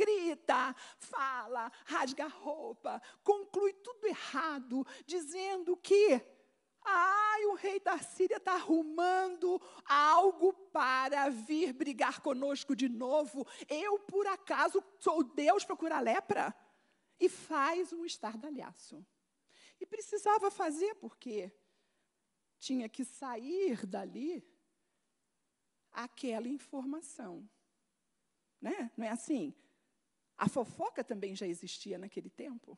grita, 0.04 0.76
fala, 0.98 1.72
rasga 1.86 2.26
a 2.26 2.28
roupa, 2.28 3.02
conclui 3.24 3.74
tudo 3.74 4.06
errado, 4.06 4.86
dizendo 5.06 5.78
que 5.78 6.22
ai, 6.86 7.46
o 7.46 7.54
rei 7.54 7.80
da 7.80 7.98
Síria 8.00 8.38
está 8.38 8.54
arrumando 8.54 9.62
algo 9.86 10.54
para 10.72 11.30
vir 11.30 11.74
brigar 11.74 12.20
conosco 12.22 12.76
de 12.76 12.90
novo. 12.90 13.48
Eu, 13.70 14.00
por 14.00 14.28
acaso, 14.28 14.84
sou 15.00 15.24
Deus 15.24 15.64
para 15.64 15.78
curar 15.78 16.04
lepra? 16.04 16.54
E 17.20 17.30
faz 17.30 17.94
um 17.94 18.04
estardalhaço. 18.06 19.06
E 19.80 19.86
precisava 19.86 20.52
fazer 20.52 20.96
porque 20.96 21.52
tinha 22.60 22.90
que 22.90 23.06
sair 23.06 23.86
dali 23.86 24.46
aquela 25.92 26.48
informação. 26.48 27.48
Né? 28.62 28.92
Não 28.98 29.06
é 29.06 29.10
assim? 29.10 29.54
A 30.38 30.50
fofoca 30.50 31.04
também 31.04 31.36
já 31.36 31.48
existia 31.48 31.98
naquele 31.98 32.30
tempo. 32.30 32.78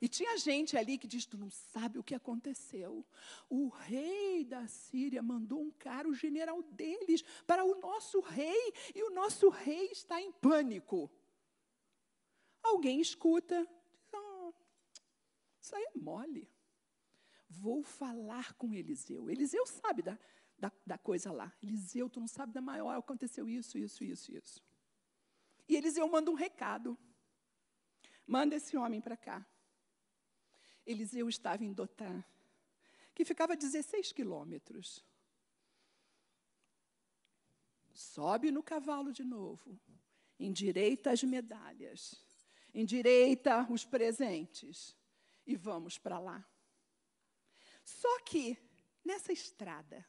E 0.00 0.08
tinha 0.08 0.36
gente 0.38 0.76
ali 0.76 0.96
que 0.96 1.06
diz: 1.06 1.26
Tu 1.26 1.36
não 1.36 1.50
sabe 1.50 1.98
o 1.98 2.02
que 2.02 2.14
aconteceu. 2.14 3.04
O 3.48 3.68
rei 3.68 4.44
da 4.44 4.66
Síria 4.66 5.22
mandou 5.22 5.60
um 5.60 5.70
cara, 5.70 6.08
o 6.08 6.14
general 6.14 6.62
deles, 6.62 7.22
para 7.46 7.64
o 7.64 7.74
nosso 7.80 8.20
rei, 8.20 8.72
e 8.94 9.02
o 9.02 9.10
nosso 9.10 9.48
rei 9.48 9.86
está 9.90 10.20
em 10.20 10.30
pânico. 10.32 11.10
Alguém 12.62 13.00
escuta, 13.00 13.64
diz: 13.64 14.20
oh, 14.20 14.52
Isso 15.60 15.74
aí 15.74 15.82
é 15.82 15.98
mole. 15.98 16.48
Vou 17.48 17.82
falar 17.82 18.52
com 18.54 18.74
Eliseu. 18.74 19.28
Eliseu 19.28 19.66
sabe 19.66 20.02
da, 20.02 20.18
da, 20.58 20.70
da 20.86 20.98
coisa 20.98 21.32
lá. 21.32 21.52
Eliseu, 21.62 22.08
tu 22.08 22.20
não 22.20 22.28
sabe 22.28 22.52
da 22.52 22.60
maior, 22.60 22.96
aconteceu 22.96 23.48
isso, 23.48 23.78
isso, 23.78 24.04
isso, 24.04 24.32
isso. 24.32 24.67
E 25.68 25.76
Eliseu 25.76 26.08
manda 26.08 26.30
um 26.30 26.34
recado. 26.34 26.96
Manda 28.26 28.56
esse 28.56 28.76
homem 28.76 29.00
para 29.00 29.16
cá. 29.16 29.46
Eliseu 30.86 31.28
estava 31.28 31.64
em 31.64 31.72
Dotã, 31.72 32.24
que 33.14 33.24
ficava 33.24 33.52
a 33.52 33.56
16 33.56 34.12
quilômetros. 34.12 35.04
Sobe 37.92 38.50
no 38.50 38.62
cavalo 38.62 39.12
de 39.12 39.24
novo, 39.24 39.78
endireita 40.38 41.10
as 41.10 41.22
medalhas, 41.22 42.24
endireita 42.72 43.66
os 43.70 43.84
presentes 43.84 44.96
e 45.46 45.56
vamos 45.56 45.98
para 45.98 46.18
lá. 46.18 46.46
Só 47.84 48.20
que 48.20 48.56
nessa 49.04 49.32
estrada, 49.32 50.06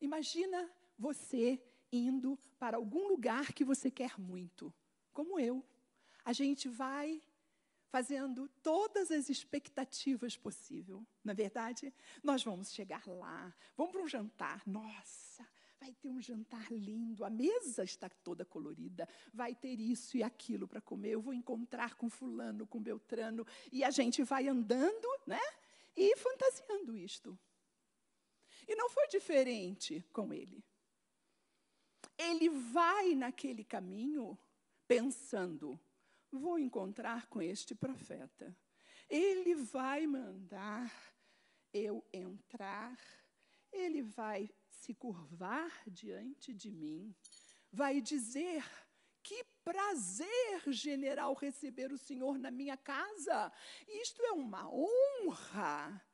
imagina 0.00 0.70
você 0.98 1.60
indo 1.92 2.38
para 2.58 2.78
algum 2.78 3.06
lugar 3.06 3.52
que 3.52 3.64
você 3.64 3.90
quer 3.90 4.18
muito, 4.18 4.72
como 5.12 5.38
eu. 5.38 5.62
A 6.24 6.32
gente 6.32 6.68
vai 6.68 7.22
fazendo 7.90 8.48
todas 8.62 9.10
as 9.10 9.28
expectativas 9.28 10.36
possíveis. 10.36 10.98
Na 11.22 11.34
verdade, 11.34 11.92
nós 12.22 12.42
vamos 12.42 12.72
chegar 12.72 13.06
lá, 13.06 13.54
vamos 13.76 13.92
para 13.92 14.02
um 14.02 14.08
jantar. 14.08 14.62
Nossa, 14.66 15.46
vai 15.78 15.92
ter 15.92 16.08
um 16.08 16.20
jantar 16.20 16.72
lindo, 16.72 17.24
a 17.24 17.28
mesa 17.28 17.84
está 17.84 18.08
toda 18.08 18.46
colorida, 18.46 19.06
vai 19.34 19.54
ter 19.54 19.78
isso 19.78 20.16
e 20.16 20.22
aquilo 20.22 20.66
para 20.66 20.80
comer. 20.80 21.10
Eu 21.10 21.20
vou 21.20 21.34
encontrar 21.34 21.94
com 21.96 22.08
fulano, 22.08 22.66
com 22.66 22.80
Beltrano, 22.80 23.46
e 23.70 23.84
a 23.84 23.90
gente 23.90 24.22
vai 24.22 24.48
andando, 24.48 25.08
né? 25.26 25.40
E 25.94 26.16
fantasiando 26.16 26.96
isto. 26.96 27.38
E 28.66 28.74
não 28.74 28.88
foi 28.88 29.06
diferente 29.08 30.02
com 30.12 30.32
ele 30.32 30.64
ele 32.18 32.48
vai 32.48 33.14
naquele 33.14 33.64
caminho 33.64 34.38
pensando: 34.86 35.78
vou 36.30 36.58
encontrar 36.58 37.26
com 37.26 37.40
este 37.40 37.74
profeta. 37.74 38.56
Ele 39.08 39.54
vai 39.54 40.06
mandar 40.06 40.90
eu 41.72 42.04
entrar, 42.12 42.98
ele 43.70 44.02
vai 44.02 44.50
se 44.68 44.94
curvar 44.94 45.70
diante 45.86 46.52
de 46.52 46.70
mim, 46.70 47.14
vai 47.70 48.00
dizer: 48.00 48.64
que 49.22 49.44
prazer, 49.64 50.62
general, 50.72 51.34
receber 51.34 51.92
o 51.92 51.98
senhor 51.98 52.38
na 52.38 52.50
minha 52.50 52.76
casa. 52.76 53.52
Isto 53.86 54.22
é 54.22 54.32
uma 54.32 54.68
honra. 54.68 56.04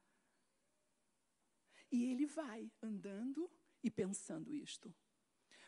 E 1.91 2.13
ele 2.13 2.27
vai 2.27 2.71
andando 2.83 3.51
e 3.83 3.91
pensando 3.91 4.53
isto. 4.53 4.95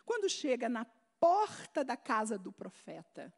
Quando 0.04 0.28
chega 0.28 0.68
na 0.68 0.84
porta 1.18 1.84
da 1.84 1.96
casa 1.96 2.38
do 2.38 2.52
profeta, 2.52 3.32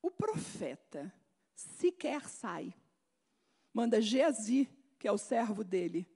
o 0.00 0.10
profeta 0.10 1.12
sequer 1.54 2.28
sai. 2.28 2.74
Manda 3.72 4.00
Geazi, 4.00 4.68
que 4.98 5.08
é 5.08 5.12
o 5.12 5.18
servo 5.18 5.64
dele, 5.64 6.06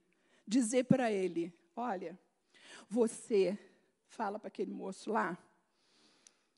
dizer 0.47 0.85
para 0.85 1.11
ele: 1.11 1.53
Olha, 1.75 2.19
você 2.89 3.59
fala 4.07 4.39
para 4.39 4.49
aquele 4.49 4.73
moço 4.73 5.11
lá, 5.11 5.37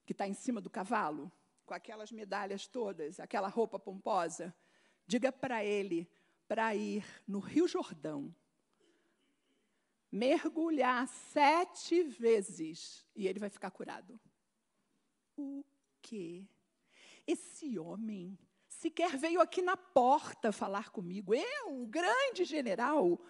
que 0.04 0.12
está 0.12 0.26
em 0.26 0.34
cima 0.34 0.60
do 0.60 0.70
cavalo, 0.70 1.30
com 1.64 1.74
aquelas 1.74 2.10
medalhas 2.10 2.66
todas, 2.66 3.20
aquela 3.20 3.48
roupa 3.48 3.78
pomposa, 3.78 4.54
diga 5.06 5.30
para 5.30 5.64
ele 5.64 6.10
para 6.46 6.74
ir 6.74 7.04
no 7.26 7.40
Rio 7.40 7.68
Jordão 7.68 8.34
mergulhar 10.10 11.06
sete 11.06 12.02
vezes 12.02 13.06
e 13.14 13.26
ele 13.26 13.38
vai 13.38 13.50
ficar 13.50 13.70
curado. 13.70 14.20
O 15.36 15.64
quê? 16.00 16.46
Esse 17.26 17.78
homem 17.78 18.38
sequer 18.78 19.16
veio 19.16 19.40
aqui 19.40 19.60
na 19.60 19.76
porta 19.76 20.52
falar 20.52 20.90
comigo. 20.90 21.34
Eu, 21.34 21.84
grande 21.86 22.44
general, 22.44 23.20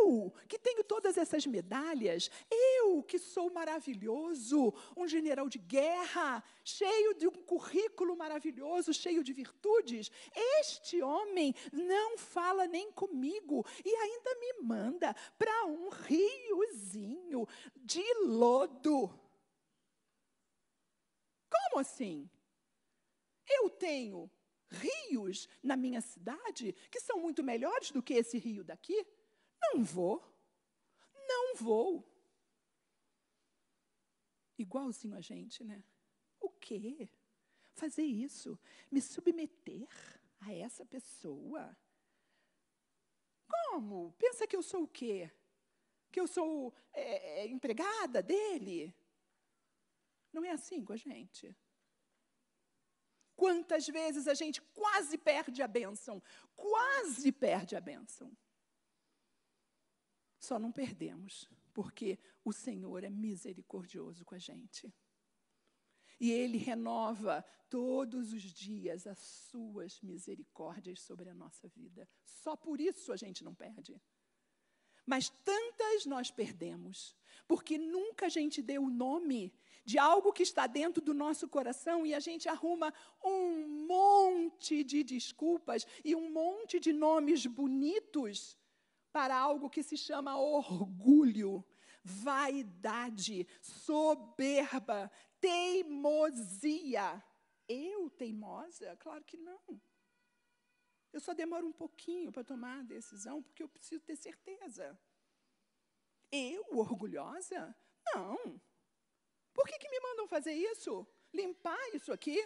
eu 0.00 0.32
que 0.48 0.58
tenho 0.58 0.82
todas 0.82 1.16
essas 1.16 1.46
medalhas, 1.46 2.28
eu 2.50 3.00
que 3.04 3.16
sou 3.16 3.52
maravilhoso, 3.52 4.74
um 4.96 5.06
general 5.06 5.48
de 5.48 5.58
guerra, 5.58 6.42
cheio 6.64 7.14
de 7.14 7.28
um 7.28 7.30
currículo 7.30 8.16
maravilhoso, 8.16 8.92
cheio 8.92 9.22
de 9.22 9.32
virtudes. 9.32 10.10
Este 10.58 11.00
homem 11.00 11.54
não 11.72 12.18
fala 12.18 12.66
nem 12.66 12.90
comigo 12.90 13.64
e 13.84 13.94
ainda 13.94 14.34
me 14.40 14.52
manda 14.64 15.14
para 15.38 15.66
um 15.66 15.90
riozinho 15.90 17.46
de 17.76 18.02
lodo. 18.24 19.08
Como 21.48 21.78
assim? 21.78 22.28
Eu 23.48 23.70
tenho 23.70 24.28
rios 24.72 25.48
na 25.62 25.76
minha 25.76 26.00
cidade 26.00 26.72
que 26.90 27.00
são 27.00 27.20
muito 27.20 27.42
melhores 27.42 27.90
do 27.90 28.02
que 28.02 28.14
esse 28.14 28.38
rio 28.38 28.64
daqui? 28.64 29.06
Não 29.60 29.84
vou. 29.84 30.22
Não 31.28 31.54
vou. 31.56 32.04
Igualzinho 34.58 35.16
a 35.16 35.20
gente, 35.20 35.64
né? 35.64 35.82
O 36.40 36.50
quê? 36.50 37.08
Fazer 37.72 38.04
isso? 38.04 38.58
Me 38.90 39.00
submeter 39.00 39.88
a 40.40 40.52
essa 40.52 40.84
pessoa? 40.84 41.76
Como? 43.48 44.12
Pensa 44.18 44.46
que 44.46 44.56
eu 44.56 44.62
sou 44.62 44.84
o 44.84 44.88
quê? 44.88 45.30
Que 46.10 46.20
eu 46.20 46.26
sou 46.26 46.74
é, 46.92 47.42
é, 47.42 47.46
empregada 47.46 48.22
dele? 48.22 48.94
Não 50.32 50.44
é 50.44 50.50
assim 50.50 50.84
com 50.84 50.92
a 50.92 50.96
gente. 50.96 51.54
Quantas 53.42 53.88
vezes 53.88 54.28
a 54.28 54.34
gente 54.34 54.62
quase 54.72 55.18
perde 55.18 55.62
a 55.62 55.66
bênção, 55.66 56.22
quase 56.54 57.32
perde 57.32 57.74
a 57.74 57.80
bênção. 57.80 58.30
Só 60.38 60.60
não 60.60 60.70
perdemos, 60.70 61.50
porque 61.74 62.20
o 62.44 62.52
Senhor 62.52 63.02
é 63.02 63.10
misericordioso 63.10 64.24
com 64.24 64.36
a 64.36 64.38
gente. 64.38 64.94
E 66.20 66.30
Ele 66.30 66.56
renova 66.56 67.44
todos 67.68 68.32
os 68.32 68.44
dias 68.44 69.08
as 69.08 69.18
suas 69.18 70.00
misericórdias 70.02 71.00
sobre 71.00 71.28
a 71.28 71.34
nossa 71.34 71.66
vida. 71.66 72.08
Só 72.24 72.54
por 72.54 72.80
isso 72.80 73.12
a 73.12 73.16
gente 73.16 73.42
não 73.42 73.56
perde. 73.56 74.00
Mas 75.04 75.30
tantas 75.44 76.06
nós 76.06 76.30
perdemos, 76.30 77.16
porque 77.48 77.76
nunca 77.76 78.26
a 78.26 78.28
gente 78.28 78.62
deu 78.62 78.84
o 78.84 78.90
nome 78.90 79.52
de 79.84 79.98
algo 79.98 80.32
que 80.32 80.42
está 80.42 80.66
dentro 80.66 81.02
do 81.02 81.12
nosso 81.12 81.48
coração 81.48 82.06
e 82.06 82.14
a 82.14 82.20
gente 82.20 82.48
arruma 82.48 82.92
um 83.24 83.86
monte 83.86 84.84
de 84.84 85.02
desculpas 85.02 85.86
e 86.04 86.14
um 86.14 86.30
monte 86.30 86.78
de 86.78 86.92
nomes 86.92 87.46
bonitos 87.46 88.56
para 89.12 89.36
algo 89.36 89.68
que 89.68 89.82
se 89.82 89.96
chama 89.96 90.38
orgulho, 90.38 91.64
vaidade, 92.02 93.46
soberba, 93.60 95.10
teimosia. 95.40 97.22
Eu 97.68 98.10
teimosa? 98.10 98.96
Claro 98.96 99.24
que 99.24 99.36
não. 99.36 99.80
Eu 101.12 101.20
só 101.20 101.34
demoro 101.34 101.66
um 101.66 101.72
pouquinho 101.72 102.32
para 102.32 102.42
tomar 102.42 102.80
a 102.80 102.82
decisão, 102.82 103.42
porque 103.42 103.62
eu 103.62 103.68
preciso 103.68 104.02
ter 104.02 104.16
certeza. 104.16 104.98
Eu, 106.30 106.64
orgulhosa? 106.78 107.76
Não. 108.14 108.60
Por 109.52 109.66
que, 109.66 109.78
que 109.78 109.90
me 109.90 110.00
mandam 110.22 110.26
fazer 110.26 110.52
isso? 110.52 111.06
Limpar 111.32 111.94
isso 111.94 112.12
aqui? 112.12 112.38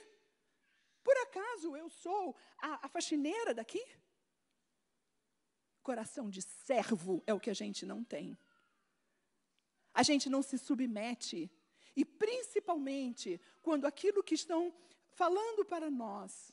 Por 1.02 1.16
acaso 1.18 1.76
eu 1.76 1.88
sou 1.88 2.34
a, 2.58 2.86
a 2.86 2.88
faxineira 2.88 3.54
daqui? 3.54 3.84
Coração 5.82 6.28
de 6.28 6.42
servo 6.42 7.22
é 7.26 7.32
o 7.32 7.40
que 7.40 7.50
a 7.50 7.54
gente 7.54 7.86
não 7.86 8.02
tem. 8.02 8.36
A 9.94 10.02
gente 10.02 10.28
não 10.28 10.42
se 10.42 10.58
submete. 10.58 11.50
E 11.94 12.04
principalmente 12.04 13.40
quando 13.62 13.86
aquilo 13.86 14.22
que 14.22 14.34
estão 14.34 14.74
falando 15.08 15.64
para 15.64 15.90
nós 15.90 16.52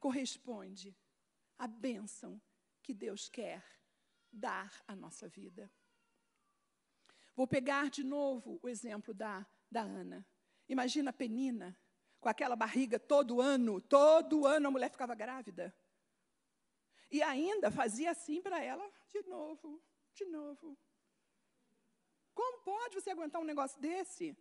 corresponde 0.00 0.96
à 1.56 1.68
bênção 1.68 2.40
que 2.82 2.92
Deus 2.92 3.28
quer 3.28 3.62
dar 4.32 4.82
à 4.88 4.96
nossa 4.96 5.28
vida. 5.28 5.70
Vou 7.34 7.46
pegar 7.46 7.90
de 7.90 8.04
novo 8.04 8.58
o 8.62 8.68
exemplo 8.68 9.14
da, 9.14 9.46
da 9.70 9.82
Ana. 9.82 10.26
Imagina 10.68 11.10
a 11.10 11.12
Penina, 11.12 11.76
com 12.20 12.28
aquela 12.28 12.54
barriga 12.54 12.98
todo 12.98 13.40
ano, 13.40 13.80
todo 13.80 14.46
ano 14.46 14.68
a 14.68 14.70
mulher 14.70 14.90
ficava 14.90 15.14
grávida. 15.14 15.74
E 17.10 17.22
ainda 17.22 17.70
fazia 17.70 18.10
assim 18.10 18.40
para 18.40 18.62
ela, 18.62 18.90
de 19.08 19.22
novo, 19.22 19.82
de 20.14 20.24
novo. 20.24 20.78
Como 22.34 22.62
pode 22.62 22.94
você 22.94 23.10
aguentar 23.10 23.40
um 23.40 23.44
negócio 23.44 23.80
desse? 23.80 24.36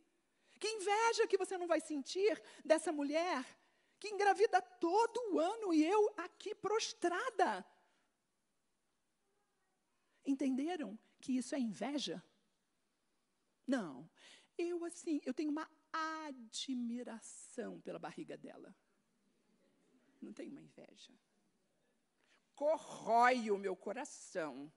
Que 0.60 0.67
inveja 0.67 1.27
que 1.27 1.38
você 1.38 1.58
não 1.58 1.67
vai 1.67 1.82
sentir 1.82 2.41
dessa 2.63 2.91
mulher 2.91 3.45
que 3.99 4.10
engravida 4.10 4.62
todo 4.62 5.39
ano 5.39 5.73
e 5.73 5.86
eu 5.86 6.13
aqui 6.17 6.56
prostrada. 6.56 7.63
Entenderam 10.25 10.97
que 11.19 11.38
isso 11.38 11.54
é 11.54 11.60
inveja? 11.60 12.23
Não. 13.71 14.10
Eu, 14.57 14.84
assim, 14.84 15.21
eu 15.25 15.34
tenho 15.34 15.49
uma 15.49 15.69
admiração 15.93 17.79
pela 17.79 17.97
barriga 17.97 18.38
dela. 18.38 18.75
Não 20.21 20.34
tenho 20.34 20.51
uma 20.51 20.62
inveja. 20.62 21.13
Corrói 22.53 23.49
o 23.49 23.57
meu 23.57 23.75
coração. 23.75 24.71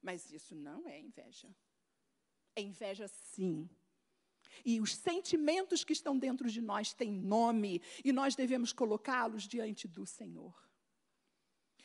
Mas 0.00 0.32
isso 0.32 0.54
não 0.54 0.88
é 0.88 0.98
inveja. 0.98 1.54
É 2.56 2.62
inveja, 2.62 3.06
sim. 3.06 3.68
E 4.64 4.80
os 4.80 4.94
sentimentos 4.94 5.84
que 5.84 5.92
estão 5.92 6.18
dentro 6.18 6.50
de 6.50 6.62
nós 6.62 6.94
têm 6.94 7.12
nome, 7.12 7.82
e 8.02 8.12
nós 8.12 8.34
devemos 8.34 8.72
colocá-los 8.72 9.46
diante 9.46 9.86
do 9.86 10.06
Senhor. 10.06 10.56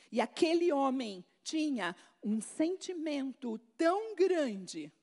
E 0.10 0.22
aquele 0.22 0.72
homem 0.72 1.26
tinha 1.44 1.94
um 2.24 2.40
sentimento 2.40 3.58
tão 3.76 4.16
grande 4.16 4.94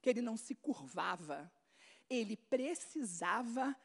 que 0.00 0.08
ele 0.08 0.22
não 0.22 0.36
se 0.36 0.54
curvava. 0.54 1.50
Ele 2.08 2.36
precisava 2.36 3.76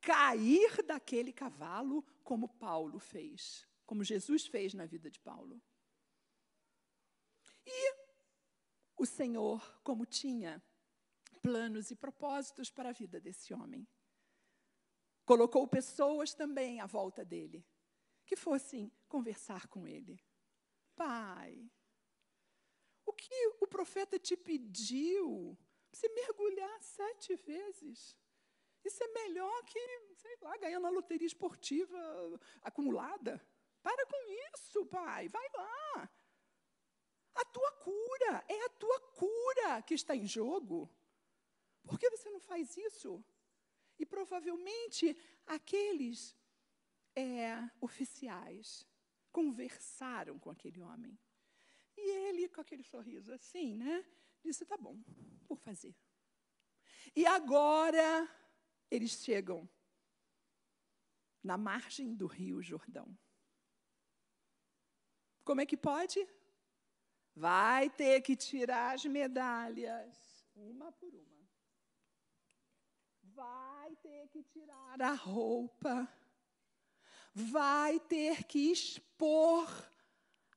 cair 0.00 0.82
daquele 0.82 1.32
cavalo, 1.32 2.02
como 2.22 2.48
Paulo 2.48 2.98
fez, 2.98 3.66
como 3.86 4.04
Jesus 4.04 4.46
fez 4.46 4.74
na 4.74 4.86
vida 4.86 5.10
de 5.10 5.20
Paulo. 5.20 5.60
E 7.66 7.94
o 8.96 9.06
Senhor, 9.06 9.80
como 9.82 10.06
tinha 10.06 10.62
planos 11.42 11.90
e 11.90 11.96
propósitos 11.96 12.70
para 12.70 12.90
a 12.90 12.92
vida 12.92 13.20
desse 13.20 13.52
homem, 13.52 13.86
colocou 15.24 15.66
pessoas 15.66 16.34
também 16.34 16.80
à 16.80 16.86
volta 16.86 17.24
dele, 17.24 17.66
que 18.26 18.36
fossem 18.36 18.90
conversar 19.08 19.66
com 19.68 19.86
ele. 19.86 20.22
Pai, 20.94 21.70
que 23.14 23.48
o 23.60 23.66
profeta 23.66 24.18
te 24.18 24.36
pediu? 24.36 25.56
Você 25.92 26.08
mergulhar 26.08 26.82
sete 26.82 27.34
vezes. 27.36 28.16
Isso 28.84 29.02
é 29.02 29.08
melhor 29.08 29.64
que, 29.64 29.78
sei 30.16 30.36
lá, 30.42 30.56
ganhar 30.58 30.80
na 30.80 30.90
loteria 30.90 31.26
esportiva 31.26 31.96
acumulada. 32.62 33.40
Para 33.82 34.06
com 34.06 34.30
isso, 34.54 34.84
pai. 34.86 35.28
Vai 35.28 35.48
lá. 35.54 36.10
A 37.34 37.44
tua 37.46 37.72
cura, 37.72 38.44
é 38.48 38.64
a 38.64 38.68
tua 38.70 39.00
cura 39.12 39.82
que 39.82 39.94
está 39.94 40.14
em 40.14 40.26
jogo. 40.26 40.90
Por 41.82 41.98
que 41.98 42.10
você 42.10 42.30
não 42.30 42.40
faz 42.40 42.76
isso? 42.76 43.24
E 43.98 44.04
provavelmente 44.04 45.16
aqueles 45.46 46.36
é, 47.14 47.56
oficiais 47.80 48.86
conversaram 49.30 50.38
com 50.38 50.50
aquele 50.50 50.80
homem. 50.80 51.18
E 51.96 52.10
ele, 52.28 52.48
com 52.48 52.60
aquele 52.60 52.82
sorriso 52.82 53.32
assim, 53.32 53.74
né, 53.74 54.04
disse: 54.42 54.64
tá 54.64 54.76
bom, 54.76 55.02
vou 55.48 55.56
fazer. 55.56 55.94
E 57.14 57.26
agora 57.26 58.28
eles 58.90 59.12
chegam 59.22 59.68
na 61.42 61.56
margem 61.56 62.14
do 62.14 62.26
rio 62.26 62.62
Jordão. 62.62 63.16
Como 65.44 65.60
é 65.60 65.66
que 65.66 65.76
pode? 65.76 66.26
Vai 67.34 67.90
ter 67.90 68.22
que 68.22 68.34
tirar 68.34 68.94
as 68.94 69.04
medalhas, 69.04 70.46
uma 70.54 70.90
por 70.92 71.14
uma. 71.14 71.50
Vai 73.22 73.94
ter 73.96 74.28
que 74.28 74.42
tirar 74.42 75.02
a 75.02 75.12
roupa. 75.12 76.08
Vai 77.34 77.98
ter 78.00 78.44
que 78.44 78.70
expor 78.70 79.68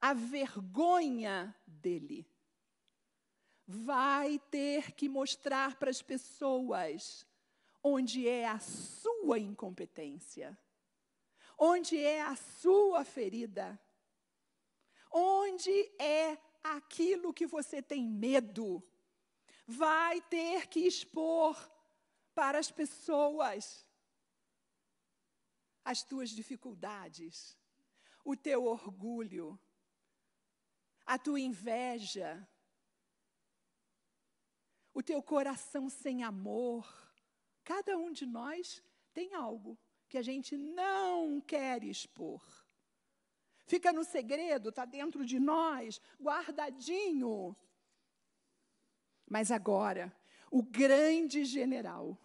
a 0.02 0.14
vergonha 0.14 1.56
dele. 1.66 2.30
Vai 3.68 4.40
ter 4.52 4.94
que 4.94 5.10
mostrar 5.10 5.76
para 5.78 5.90
as 5.90 6.02
pessoas 6.02 7.26
onde 7.84 8.28
é 8.28 8.48
a 8.48 8.60
sua 8.60 9.40
incompetência, 9.40 10.58
onde 11.58 11.98
é 11.98 12.22
a 12.22 12.36
sua 12.36 13.04
ferida, 13.04 13.80
onde 15.12 15.72
é 16.00 16.38
aquilo 16.64 17.34
que 17.34 17.46
você 17.46 17.82
tem 17.82 18.08
medo. 18.08 18.84
Vai 19.66 20.22
ter 20.22 20.68
que 20.68 20.82
expor 20.82 21.58
para 22.34 22.60
as 22.60 22.72
pessoas 22.72 23.86
as 25.84 26.04
tuas 26.04 26.32
dificuldades, 26.32 27.58
o 28.26 28.36
teu 28.36 28.66
orgulho, 28.66 29.58
a 31.08 31.18
tua 31.18 31.40
inveja, 31.40 32.46
o 34.94 35.02
teu 35.02 35.24
coração 35.24 35.90
sem 35.90 36.22
amor. 36.22 36.86
Cada 37.64 37.98
um 37.98 38.12
de 38.12 38.26
nós 38.26 38.84
tem 39.14 39.34
algo 39.34 39.80
que 40.10 40.18
a 40.18 40.22
gente 40.22 40.58
não 40.58 41.40
quer 41.40 41.82
expor. 41.86 42.46
Fica 43.66 43.94
no 43.94 44.04
segredo, 44.04 44.70
está 44.70 44.84
dentro 44.84 45.26
de 45.26 45.40
nós, 45.40 46.02
guardadinho. 46.20 47.56
Mas 49.26 49.50
agora, 49.50 50.14
o 50.52 50.62
grande 50.62 51.46
general, 51.46 52.18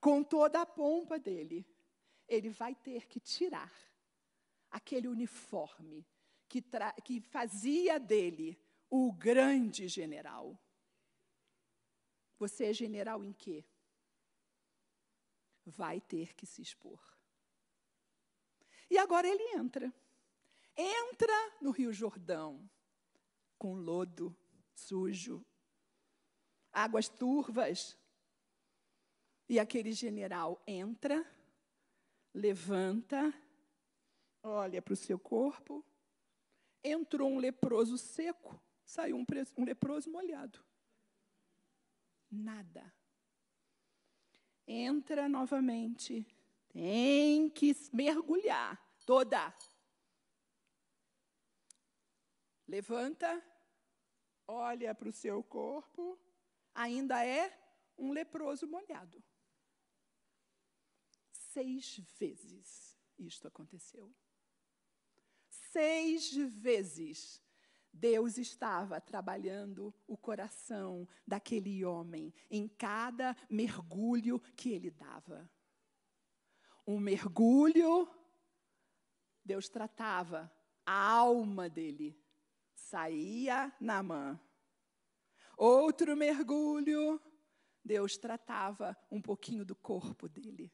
com 0.00 0.22
toda 0.22 0.62
a 0.62 0.66
pompa 0.66 1.18
dele, 1.18 1.66
ele 2.26 2.48
vai 2.48 2.74
ter 2.74 3.06
que 3.06 3.20
tirar 3.20 3.72
aquele 4.70 5.08
uniforme 5.08 6.06
que, 6.54 6.64
que 7.02 7.20
fazia 7.20 7.98
dele 7.98 8.56
o 8.88 9.12
grande 9.12 9.88
general. 9.88 10.56
Você 12.38 12.66
é 12.66 12.72
general 12.72 13.24
em 13.24 13.32
quê? 13.32 13.64
Vai 15.66 16.00
ter 16.00 16.34
que 16.34 16.46
se 16.46 16.62
expor. 16.62 17.00
E 18.88 18.98
agora 18.98 19.26
ele 19.26 19.42
entra. 19.56 19.92
Entra 20.76 21.56
no 21.60 21.70
Rio 21.70 21.92
Jordão, 21.92 22.68
com 23.58 23.74
lodo 23.74 24.36
sujo, 24.74 25.44
águas 26.72 27.08
turvas. 27.08 27.98
E 29.48 29.58
aquele 29.58 29.92
general 29.92 30.62
entra, 30.66 31.24
levanta, 32.32 33.32
olha 34.42 34.80
para 34.80 34.94
o 34.94 34.96
seu 34.96 35.18
corpo. 35.18 35.84
Entrou 36.84 37.30
um 37.30 37.38
leproso 37.38 37.96
seco, 37.96 38.62
saiu 38.84 39.16
um, 39.16 39.24
um 39.56 39.64
leproso 39.64 40.10
molhado. 40.10 40.62
Nada. 42.30 42.94
Entra 44.66 45.28
novamente. 45.28 46.26
Tem 46.68 47.48
que 47.48 47.74
mergulhar 47.92 48.78
toda. 49.06 49.56
Levanta, 52.66 53.42
olha 54.46 54.94
para 54.94 55.08
o 55.08 55.12
seu 55.12 55.42
corpo, 55.42 56.18
ainda 56.74 57.24
é 57.24 57.56
um 57.96 58.10
leproso 58.10 58.66
molhado. 58.66 59.22
Seis 61.30 61.98
vezes 62.18 62.98
isto 63.18 63.46
aconteceu. 63.46 64.12
Seis 65.74 66.32
vezes 66.36 67.42
Deus 67.92 68.38
estava 68.38 69.00
trabalhando 69.00 69.92
o 70.06 70.16
coração 70.16 71.04
daquele 71.26 71.84
homem 71.84 72.32
em 72.48 72.68
cada 72.68 73.36
mergulho 73.50 74.38
que 74.56 74.70
ele 74.70 74.88
dava. 74.88 75.50
Um 76.86 77.00
mergulho, 77.00 78.08
Deus 79.44 79.68
tratava 79.68 80.48
a 80.86 81.08
alma 81.10 81.68
dele, 81.68 82.16
saía 82.72 83.74
na 83.80 84.00
mão. 84.00 84.40
Outro 85.56 86.16
mergulho, 86.16 87.20
Deus 87.84 88.16
tratava 88.16 88.96
um 89.10 89.20
pouquinho 89.20 89.64
do 89.64 89.74
corpo 89.74 90.28
dele, 90.28 90.72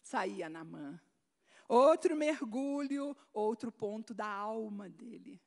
saía 0.00 0.48
na 0.48 0.62
mão. 0.62 1.07
Outro 1.68 2.16
mergulho, 2.16 3.14
outro 3.32 3.70
ponto 3.70 4.14
da 4.14 4.26
alma 4.26 4.88
dele 4.88 5.38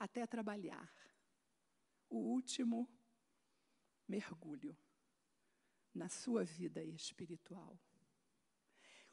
até 0.00 0.26
trabalhar. 0.26 0.90
O 2.08 2.16
último 2.16 2.88
mergulho 4.08 4.74
na 5.94 6.08
sua 6.08 6.42
vida 6.42 6.82
espiritual. 6.82 7.78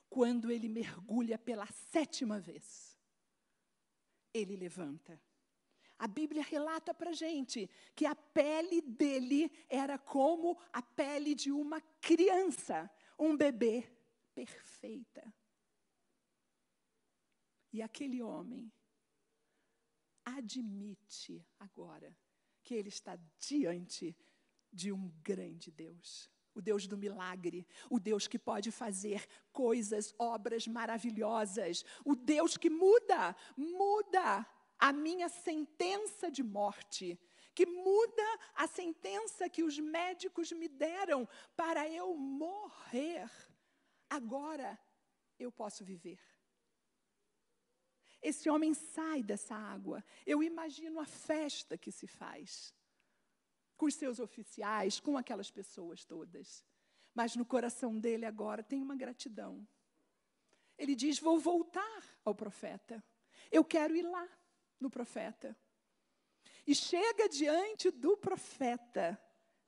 Quando 0.09 0.49
ele 0.49 0.69
mergulha 0.69 1.37
pela 1.37 1.67
sétima 1.67 2.39
vez, 2.39 2.97
ele 4.33 4.55
levanta. 4.55 5.21
A 5.99 6.07
Bíblia 6.07 6.43
relata 6.43 6.93
para 6.93 7.11
gente 7.11 7.69
que 7.93 8.05
a 8.05 8.15
pele 8.15 8.81
dele 8.81 9.51
era 9.67 9.97
como 9.97 10.57
a 10.71 10.81
pele 10.81 11.35
de 11.35 11.51
uma 11.51 11.81
criança, 11.99 12.89
um 13.19 13.35
bebê 13.35 13.96
perfeita. 14.37 15.33
E 17.73 17.81
aquele 17.81 18.21
homem 18.21 18.71
admite 20.23 21.43
agora 21.59 22.15
que 22.61 22.75
ele 22.75 22.89
está 22.89 23.17
diante 23.39 24.15
de 24.71 24.91
um 24.91 25.09
grande 25.23 25.71
Deus. 25.71 26.29
O 26.53 26.61
Deus 26.61 26.85
do 26.85 26.97
milagre, 26.97 27.67
o 27.89 27.99
Deus 27.99 28.27
que 28.27 28.37
pode 28.37 28.71
fazer 28.71 29.27
coisas, 29.51 30.13
obras 30.19 30.67
maravilhosas, 30.67 31.83
o 32.05 32.15
Deus 32.15 32.57
que 32.57 32.69
muda, 32.69 33.35
muda 33.55 34.45
a 34.77 34.93
minha 34.93 35.29
sentença 35.29 36.29
de 36.29 36.43
morte, 36.43 37.19
que 37.55 37.65
muda 37.65 38.39
a 38.53 38.67
sentença 38.67 39.49
que 39.49 39.63
os 39.63 39.79
médicos 39.79 40.51
me 40.51 40.67
deram 40.67 41.27
para 41.55 41.89
eu 41.89 42.15
morrer. 42.15 43.29
Agora 44.09 44.79
eu 45.37 45.51
posso 45.51 45.83
viver. 45.83 46.19
Esse 48.21 48.49
homem 48.49 48.73
sai 48.73 49.21
dessa 49.21 49.55
água. 49.55 50.03
Eu 50.25 50.41
imagino 50.41 50.99
a 50.99 51.05
festa 51.05 51.77
que 51.77 51.91
se 51.91 52.07
faz 52.07 52.73
com 53.77 53.85
os 53.85 53.93
seus 53.93 54.19
oficiais, 54.19 54.99
com 54.99 55.17
aquelas 55.17 55.51
pessoas 55.51 56.03
todas. 56.03 56.63
Mas 57.13 57.35
no 57.35 57.45
coração 57.45 57.99
dele 57.99 58.25
agora 58.25 58.63
tem 58.63 58.81
uma 58.81 58.95
gratidão. 58.95 59.67
Ele 60.77 60.95
diz: 60.95 61.19
Vou 61.19 61.39
voltar 61.39 62.03
ao 62.25 62.35
profeta. 62.35 63.03
Eu 63.51 63.63
quero 63.63 63.95
ir 63.95 64.03
lá 64.03 64.27
no 64.79 64.89
profeta. 64.89 65.57
E 66.65 66.75
chega 66.75 67.29
diante 67.29 67.91
do 67.91 68.17
profeta. 68.17 69.19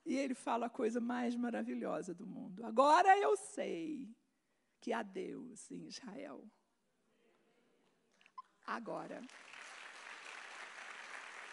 E 0.05 0.15
ele 0.15 0.33
fala 0.33 0.65
a 0.65 0.69
coisa 0.69 0.99
mais 0.99 1.35
maravilhosa 1.35 2.13
do 2.13 2.25
mundo. 2.25 2.65
Agora 2.65 3.17
eu 3.17 3.37
sei 3.37 4.15
que 4.79 4.93
há 4.93 5.03
Deus 5.03 5.69
em 5.71 5.87
Israel 5.87 6.43
agora. 8.69 9.21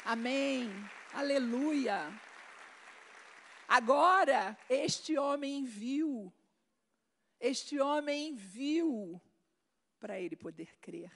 Amém. 0.04 0.70
Aleluia. 1.12 2.08
Agora, 3.66 4.56
este 4.68 5.18
homem 5.18 5.64
viu. 5.64 6.32
Este 7.40 7.80
homem 7.80 8.34
viu 8.34 9.20
para 9.98 10.20
ele 10.20 10.36
poder 10.36 10.78
crer. 10.78 11.10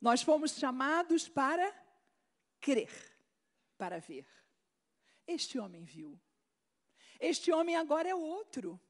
Nós 0.00 0.22
fomos 0.22 0.56
chamados 0.56 1.28
para 1.28 1.72
crer, 2.60 2.90
para 3.78 4.00
ver. 4.00 4.26
Este 5.26 5.58
homem 5.58 5.84
viu. 5.84 6.20
Este 7.22 7.52
homem 7.52 7.76
agora 7.76 8.08
é 8.08 8.14
outro. 8.16 8.80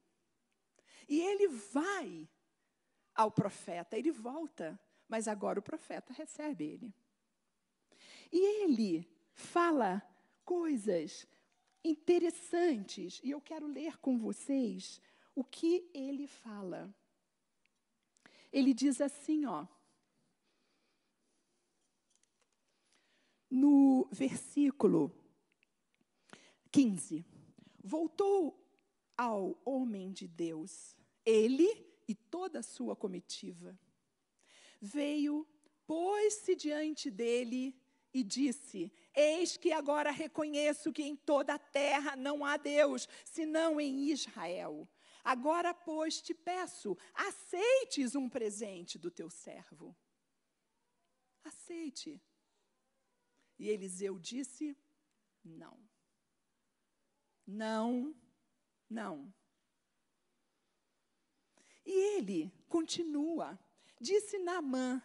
E 1.07 1.21
ele 1.21 1.47
vai 1.47 2.27
ao 3.13 3.29
profeta. 3.29 3.95
Ele 3.95 4.11
volta, 4.11 4.79
mas 5.07 5.27
agora 5.27 5.59
o 5.59 5.63
profeta 5.63 6.11
recebe 6.11 6.63
ele. 6.63 6.93
E 8.31 8.63
ele 8.63 9.07
fala 9.35 10.01
coisas 10.43 11.27
interessantes, 11.83 13.21
e 13.23 13.29
eu 13.29 13.39
quero 13.39 13.67
ler 13.67 13.97
com 13.99 14.17
vocês 14.17 14.99
o 15.35 15.43
que 15.43 15.87
ele 15.93 16.25
fala. 16.25 16.91
Ele 18.51 18.73
diz 18.73 18.99
assim, 18.99 19.45
ó. 19.45 19.67
No 23.47 24.07
versículo 24.11 25.15
15: 26.71 27.23
Voltou 27.83 28.57
ao 29.17 29.61
homem 29.65 30.11
de 30.11 30.27
Deus, 30.27 30.95
ele 31.25 31.85
e 32.07 32.15
toda 32.15 32.59
a 32.59 32.63
sua 32.63 32.95
comitiva. 32.95 33.77
Veio, 34.81 35.47
pôs-se 35.85 36.55
diante 36.55 37.11
dele 37.11 37.77
e 38.13 38.23
disse: 38.23 38.91
Eis 39.13 39.57
que 39.57 39.71
agora 39.71 40.11
reconheço 40.11 40.93
que 40.93 41.03
em 41.03 41.15
toda 41.15 41.55
a 41.55 41.59
terra 41.59 42.15
não 42.15 42.45
há 42.45 42.57
Deus, 42.57 43.07
senão 43.25 43.81
em 43.81 44.09
Israel. 44.09 44.87
Agora, 45.23 45.73
pois, 45.73 46.21
te 46.21 46.33
peço, 46.33 46.97
aceites 47.13 48.13
um 48.13 48.29
presente 48.29 48.97
do 48.99 49.09
teu 49.09 49.29
servo. 49.29 49.95
Aceite. 51.43 52.21
E 53.57 53.69
Eliseu 53.69 54.19
disse: 54.19 54.77
Não. 55.43 55.77
Não, 57.45 58.15
não. 58.89 59.33
E 61.85 62.17
ele 62.17 62.51
continua. 62.69 63.59
Disse 63.99 64.37
Naamã: 64.39 65.01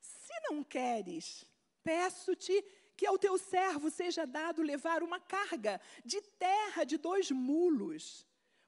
Se 0.00 0.32
não 0.48 0.62
queres, 0.62 1.44
peço-te 1.82 2.64
que 2.96 3.06
ao 3.06 3.18
teu 3.18 3.36
servo 3.36 3.90
seja 3.90 4.26
dado 4.26 4.62
levar 4.62 5.02
uma 5.02 5.18
carga 5.18 5.80
de 6.04 6.20
terra 6.20 6.84
de 6.84 6.96
dois 6.96 7.30
mulos, 7.30 8.26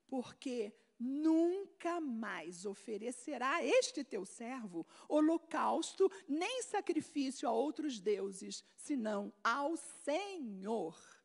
porque 0.08 0.74
nunca 0.98 2.00
mais 2.00 2.64
oferecerá 2.64 3.64
este 3.64 4.02
teu 4.02 4.24
servo 4.24 4.86
holocausto 5.08 6.10
nem 6.28 6.62
sacrifício 6.62 7.48
a 7.48 7.52
outros 7.52 8.00
deuses, 8.00 8.64
senão 8.76 9.32
ao 9.44 9.76
Senhor. 9.76 11.15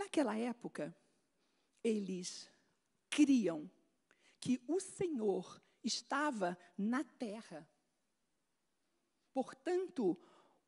Naquela 0.00 0.34
época, 0.34 0.96
eles 1.84 2.50
criam 3.10 3.70
que 4.40 4.58
o 4.66 4.80
Senhor 4.80 5.62
estava 5.84 6.56
na 6.78 7.04
terra. 7.04 7.68
Portanto, 9.34 10.18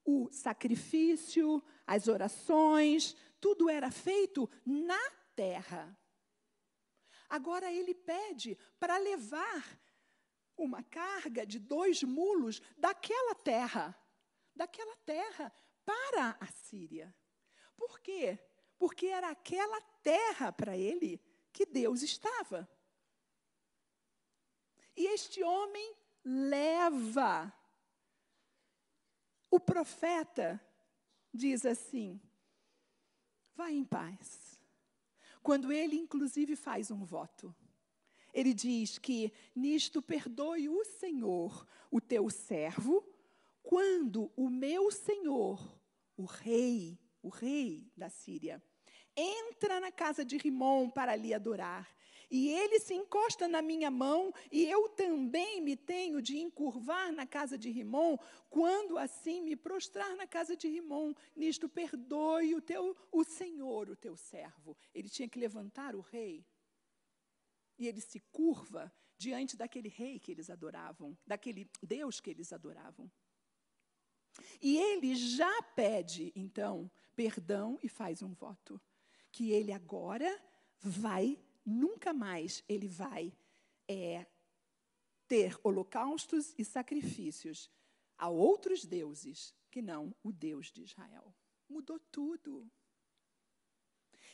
o 0.04 0.30
sacrifício, 0.30 1.64
as 1.86 2.08
orações, 2.08 3.16
tudo 3.40 3.70
era 3.70 3.90
feito 3.90 4.50
na 4.66 5.00
terra. 5.34 5.98
Agora 7.26 7.72
ele 7.72 7.94
pede 7.94 8.58
para 8.78 8.98
levar 8.98 9.80
uma 10.58 10.82
carga 10.82 11.46
de 11.46 11.58
dois 11.58 12.02
mulos 12.02 12.60
daquela 12.76 13.34
terra, 13.34 13.98
daquela 14.54 14.94
terra 14.96 15.50
para 15.86 16.36
a 16.38 16.46
Síria. 16.48 17.16
Por 17.74 17.98
quê? 18.00 18.38
Porque 18.82 19.06
era 19.06 19.28
aquela 19.30 19.80
terra 20.02 20.50
para 20.50 20.76
ele 20.76 21.20
que 21.52 21.64
Deus 21.64 22.02
estava. 22.02 22.68
E 24.96 25.06
este 25.06 25.40
homem 25.40 25.94
leva. 26.24 27.54
O 29.48 29.60
profeta 29.60 30.60
diz 31.32 31.64
assim: 31.64 32.20
vai 33.54 33.72
em 33.72 33.84
paz. 33.84 34.60
Quando 35.44 35.70
ele, 35.70 35.94
inclusive, 35.94 36.56
faz 36.56 36.90
um 36.90 37.04
voto. 37.04 37.54
Ele 38.34 38.52
diz 38.52 38.98
que 38.98 39.32
nisto 39.54 40.02
perdoe 40.02 40.68
o 40.68 40.84
Senhor, 40.84 41.64
o 41.88 42.00
teu 42.00 42.28
servo, 42.28 43.08
quando 43.62 44.32
o 44.34 44.50
meu 44.50 44.90
Senhor, 44.90 45.80
o 46.16 46.24
rei, 46.24 46.98
o 47.22 47.28
rei 47.28 47.88
da 47.96 48.10
Síria, 48.10 48.60
entra 49.16 49.80
na 49.80 49.92
casa 49.92 50.24
de 50.24 50.36
Rimon 50.36 50.90
para 50.90 51.14
lhe 51.16 51.32
adorar 51.34 51.88
e 52.32 52.48
ele 52.48 52.80
se 52.80 52.94
encosta 52.94 53.46
na 53.46 53.60
minha 53.60 53.90
mão, 53.90 54.32
e 54.50 54.64
eu 54.64 54.88
também 54.88 55.60
me 55.60 55.76
tenho 55.76 56.22
de 56.22 56.38
encurvar 56.38 57.12
na 57.12 57.26
casa 57.26 57.58
de 57.58 57.70
Rimon, 57.70 58.16
quando 58.48 58.96
assim 58.96 59.42
me 59.42 59.54
prostrar 59.54 60.16
na 60.16 60.26
casa 60.26 60.56
de 60.56 60.66
Rimon, 60.66 61.12
nisto 61.36 61.68
perdoe 61.68 62.54
o 62.54 62.62
teu 62.62 62.96
o 63.12 63.22
Senhor, 63.22 63.90
o 63.90 63.94
teu 63.94 64.16
servo. 64.16 64.74
Ele 64.94 65.10
tinha 65.10 65.28
que 65.28 65.38
levantar 65.38 65.94
o 65.94 66.00
rei. 66.00 66.42
E 67.78 67.86
ele 67.86 68.00
se 68.00 68.18
curva 68.32 68.90
diante 69.18 69.54
daquele 69.54 69.90
rei 69.90 70.18
que 70.18 70.32
eles 70.32 70.48
adoravam, 70.48 71.14
daquele 71.26 71.68
Deus 71.82 72.18
que 72.18 72.30
eles 72.30 72.50
adoravam. 72.50 73.12
E 74.62 74.78
ele 74.78 75.14
já 75.14 75.62
pede, 75.76 76.32
então, 76.34 76.90
perdão 77.14 77.78
e 77.82 77.90
faz 77.90 78.22
um 78.22 78.32
voto. 78.32 78.80
Que 79.32 79.50
ele 79.50 79.72
agora 79.72 80.40
vai 80.80 81.42
nunca 81.64 82.12
mais 82.12 82.62
ele 82.68 82.88
vai 82.88 83.32
é, 83.88 84.26
ter 85.26 85.58
holocaustos 85.62 86.54
e 86.58 86.64
sacrifícios 86.64 87.70
a 88.18 88.28
outros 88.28 88.84
deuses 88.84 89.54
que 89.70 89.80
não 89.80 90.14
o 90.22 90.30
Deus 90.30 90.70
de 90.70 90.82
Israel. 90.82 91.34
Mudou 91.68 91.98
tudo. 91.98 92.70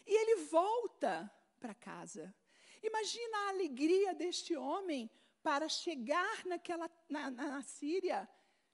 E 0.06 0.20
ele 0.20 0.42
volta 0.46 1.30
para 1.60 1.74
casa. 1.74 2.34
Imagina 2.82 3.38
a 3.38 3.48
alegria 3.50 4.14
deste 4.14 4.56
homem 4.56 5.10
para 5.42 5.68
chegar 5.68 6.44
naquela, 6.44 6.90
na, 7.08 7.30
na 7.30 7.62
Síria 7.62 8.28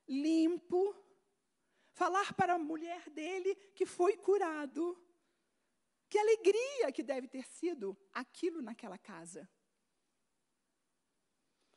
limpo, 0.06 0.94
falar 1.92 2.34
para 2.34 2.54
a 2.54 2.58
mulher 2.58 3.08
dele 3.10 3.54
que 3.74 3.86
foi 3.86 4.16
curado, 4.16 4.98
que 6.14 6.18
alegria 6.20 6.92
que 6.92 7.02
deve 7.02 7.26
ter 7.26 7.44
sido 7.44 7.98
aquilo 8.12 8.62
naquela 8.62 8.96
casa. 8.96 9.50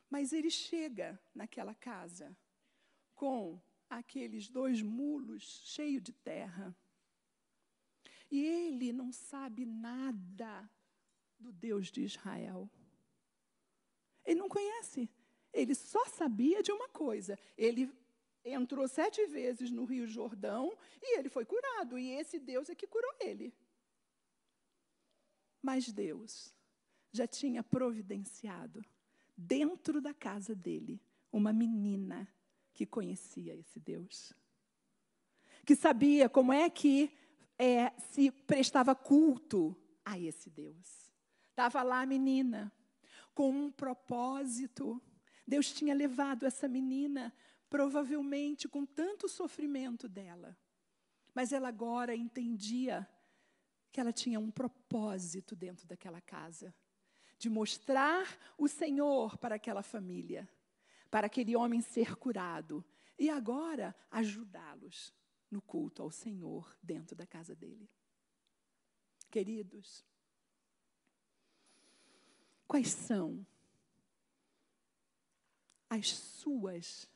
Mas 0.07 0.31
ele 0.31 0.51
chega 0.51 1.19
naquela 1.33 1.73
casa 1.73 2.37
com 3.15 3.59
aqueles 3.89 4.47
dois 4.47 4.79
mulos 4.79 5.41
cheios 5.65 6.03
de 6.03 6.13
terra. 6.13 6.77
E 8.29 8.45
ele 8.45 8.93
não 8.93 9.11
sabe 9.11 9.65
nada 9.65 10.69
do 11.39 11.51
Deus 11.51 11.87
de 11.91 12.03
Israel. 12.03 12.69
Ele 14.23 14.39
não 14.39 14.49
conhece. 14.49 15.09
Ele 15.51 15.73
só 15.73 16.05
sabia 16.09 16.61
de 16.61 16.71
uma 16.71 16.89
coisa. 16.89 17.39
Ele 17.57 17.91
entrou 18.45 18.87
sete 18.87 19.25
vezes 19.25 19.71
no 19.71 19.83
Rio 19.83 20.05
Jordão 20.05 20.77
e 21.01 21.17
ele 21.17 21.27
foi 21.27 21.43
curado. 21.43 21.97
E 21.97 22.11
esse 22.11 22.37
Deus 22.37 22.69
é 22.69 22.75
que 22.75 22.85
curou 22.85 23.15
ele. 23.19 23.51
Mas 25.61 25.91
Deus 25.91 26.53
já 27.11 27.27
tinha 27.27 27.63
providenciado 27.63 28.83
dentro 29.35 30.01
da 30.01 30.13
casa 30.13 30.55
dele 30.55 31.01
uma 31.31 31.53
menina 31.53 32.27
que 32.73 32.85
conhecia 32.85 33.55
esse 33.55 33.79
Deus, 33.79 34.33
que 35.65 35.75
sabia 35.75 36.29
como 36.29 36.53
é 36.53 36.69
que 36.69 37.11
é, 37.57 37.91
se 38.11 38.31
prestava 38.31 38.95
culto 38.95 39.75
a 40.05 40.17
esse 40.17 40.49
Deus. 40.49 41.11
Estava 41.49 41.81
lá 41.81 42.01
a 42.01 42.05
menina 42.05 42.71
com 43.33 43.49
um 43.49 43.71
propósito. 43.71 45.01
Deus 45.45 45.73
tinha 45.73 45.93
levado 45.93 46.45
essa 46.45 46.67
menina, 46.67 47.33
provavelmente 47.69 48.67
com 48.67 48.85
tanto 48.85 49.27
sofrimento 49.27 50.07
dela, 50.07 50.57
mas 51.33 51.51
ela 51.51 51.67
agora 51.67 52.15
entendia 52.15 53.07
que 53.91 53.99
ela 53.99 54.13
tinha 54.13 54.39
um 54.39 54.51
propósito 54.51 55.55
dentro 55.55 55.87
daquela 55.87 56.21
casa 56.21 56.73
de 57.37 57.49
mostrar 57.49 58.25
o 58.57 58.67
Senhor 58.67 59.37
para 59.37 59.55
aquela 59.55 59.83
família, 59.83 60.49
para 61.09 61.27
aquele 61.27 61.55
homem 61.55 61.81
ser 61.81 62.15
curado 62.15 62.83
e 63.17 63.29
agora 63.29 63.95
ajudá-los 64.11 65.13
no 65.49 65.61
culto 65.61 66.01
ao 66.01 66.11
Senhor 66.11 66.75
dentro 66.81 67.15
da 67.15 67.25
casa 67.25 67.55
dele. 67.55 67.89
Queridos, 69.29 70.03
quais 72.67 72.89
são 72.89 73.45
as 75.89 76.09
suas, 76.09 77.09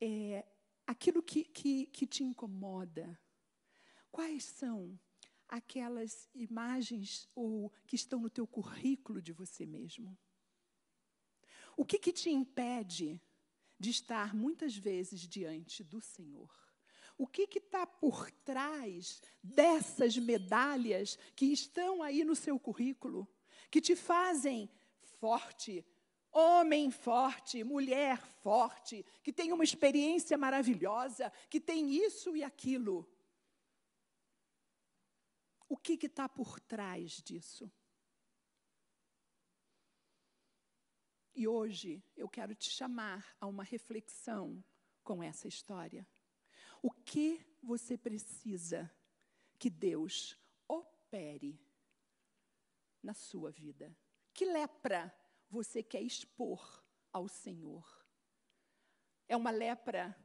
é, 0.00 0.46
aquilo 0.86 1.22
que, 1.22 1.44
que, 1.44 1.86
que 1.86 2.06
te 2.06 2.22
incomoda? 2.24 3.18
Quais 4.10 4.44
são 4.44 4.98
aquelas 5.50 6.28
imagens 6.34 7.28
ou 7.34 7.72
que 7.86 7.96
estão 7.96 8.20
no 8.20 8.30
teu 8.30 8.46
currículo 8.46 9.20
de 9.20 9.32
você 9.32 9.66
mesmo? 9.66 10.16
O 11.76 11.84
que, 11.84 11.98
que 11.98 12.12
te 12.12 12.30
impede 12.30 13.20
de 13.78 13.90
estar 13.90 14.34
muitas 14.34 14.76
vezes 14.76 15.20
diante 15.20 15.82
do 15.82 16.00
Senhor? 16.00 16.50
O 17.18 17.26
que 17.26 17.48
está 17.58 17.86
por 17.86 18.30
trás 18.30 19.20
dessas 19.42 20.16
medalhas 20.16 21.18
que 21.34 21.46
estão 21.46 22.02
aí 22.02 22.24
no 22.24 22.34
seu 22.34 22.58
currículo, 22.58 23.28
que 23.70 23.80
te 23.80 23.94
fazem 23.94 24.70
forte, 25.18 25.84
homem 26.32 26.90
forte, 26.90 27.62
mulher 27.64 28.18
forte, 28.42 29.04
que 29.22 29.32
tem 29.32 29.52
uma 29.52 29.64
experiência 29.64 30.38
maravilhosa, 30.38 31.30
que 31.50 31.60
tem 31.60 31.92
isso 31.94 32.36
e 32.36 32.42
aquilo? 32.42 33.06
O 35.70 35.76
que 35.76 35.92
está 36.04 36.28
por 36.28 36.58
trás 36.58 37.22
disso? 37.22 37.70
E 41.32 41.46
hoje 41.46 42.04
eu 42.16 42.28
quero 42.28 42.56
te 42.56 42.68
chamar 42.68 43.36
a 43.40 43.46
uma 43.46 43.62
reflexão 43.62 44.64
com 45.04 45.22
essa 45.22 45.46
história. 45.46 46.04
O 46.82 46.90
que 46.90 47.46
você 47.62 47.96
precisa 47.96 48.92
que 49.60 49.70
Deus 49.70 50.36
opere 50.66 51.64
na 53.00 53.14
sua 53.14 53.52
vida? 53.52 53.96
Que 54.34 54.44
lepra 54.44 55.16
você 55.48 55.84
quer 55.84 56.02
expor 56.02 56.84
ao 57.12 57.28
Senhor? 57.28 58.04
É 59.28 59.36
uma 59.36 59.52
lepra 59.52 60.18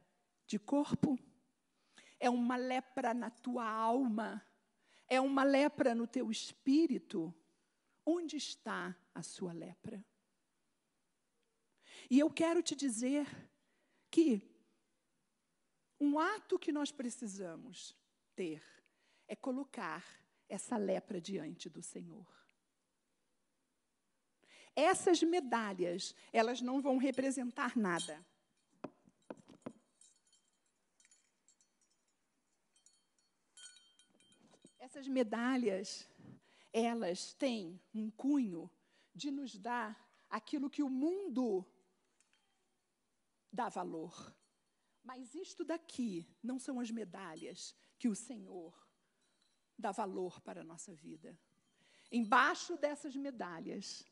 de 0.44 0.58
corpo? 0.58 1.16
É 2.18 2.28
uma 2.28 2.56
lepra 2.56 3.14
na 3.14 3.30
tua 3.30 3.64
alma? 3.64 4.44
É 5.08 5.20
uma 5.20 5.44
lepra 5.44 5.94
no 5.94 6.06
teu 6.06 6.30
espírito, 6.30 7.34
onde 8.04 8.36
está 8.36 8.96
a 9.14 9.22
sua 9.22 9.52
lepra? 9.52 10.04
E 12.10 12.18
eu 12.18 12.30
quero 12.30 12.62
te 12.62 12.74
dizer 12.74 13.26
que 14.10 14.42
um 15.98 16.18
ato 16.18 16.58
que 16.58 16.70
nós 16.70 16.92
precisamos 16.92 17.96
ter 18.34 18.62
é 19.26 19.34
colocar 19.34 20.04
essa 20.48 20.76
lepra 20.76 21.20
diante 21.20 21.68
do 21.68 21.82
Senhor. 21.82 22.26
Essas 24.74 25.22
medalhas, 25.22 26.14
elas 26.32 26.60
não 26.60 26.82
vão 26.82 26.98
representar 26.98 27.76
nada. 27.76 28.24
Essas 34.96 35.08
medalhas, 35.08 36.08
elas 36.72 37.34
têm 37.34 37.78
um 37.94 38.10
cunho 38.10 38.70
de 39.14 39.30
nos 39.30 39.54
dar 39.58 39.94
aquilo 40.30 40.70
que 40.70 40.82
o 40.82 40.88
mundo 40.88 41.66
dá 43.52 43.68
valor. 43.68 44.34
Mas 45.04 45.34
isto 45.34 45.66
daqui 45.66 46.26
não 46.42 46.58
são 46.58 46.80
as 46.80 46.90
medalhas 46.90 47.76
que 47.98 48.08
o 48.08 48.14
Senhor 48.14 48.74
dá 49.78 49.92
valor 49.92 50.40
para 50.40 50.62
a 50.62 50.64
nossa 50.64 50.94
vida. 50.94 51.38
Embaixo 52.10 52.78
dessas 52.78 53.14
medalhas 53.14 54.02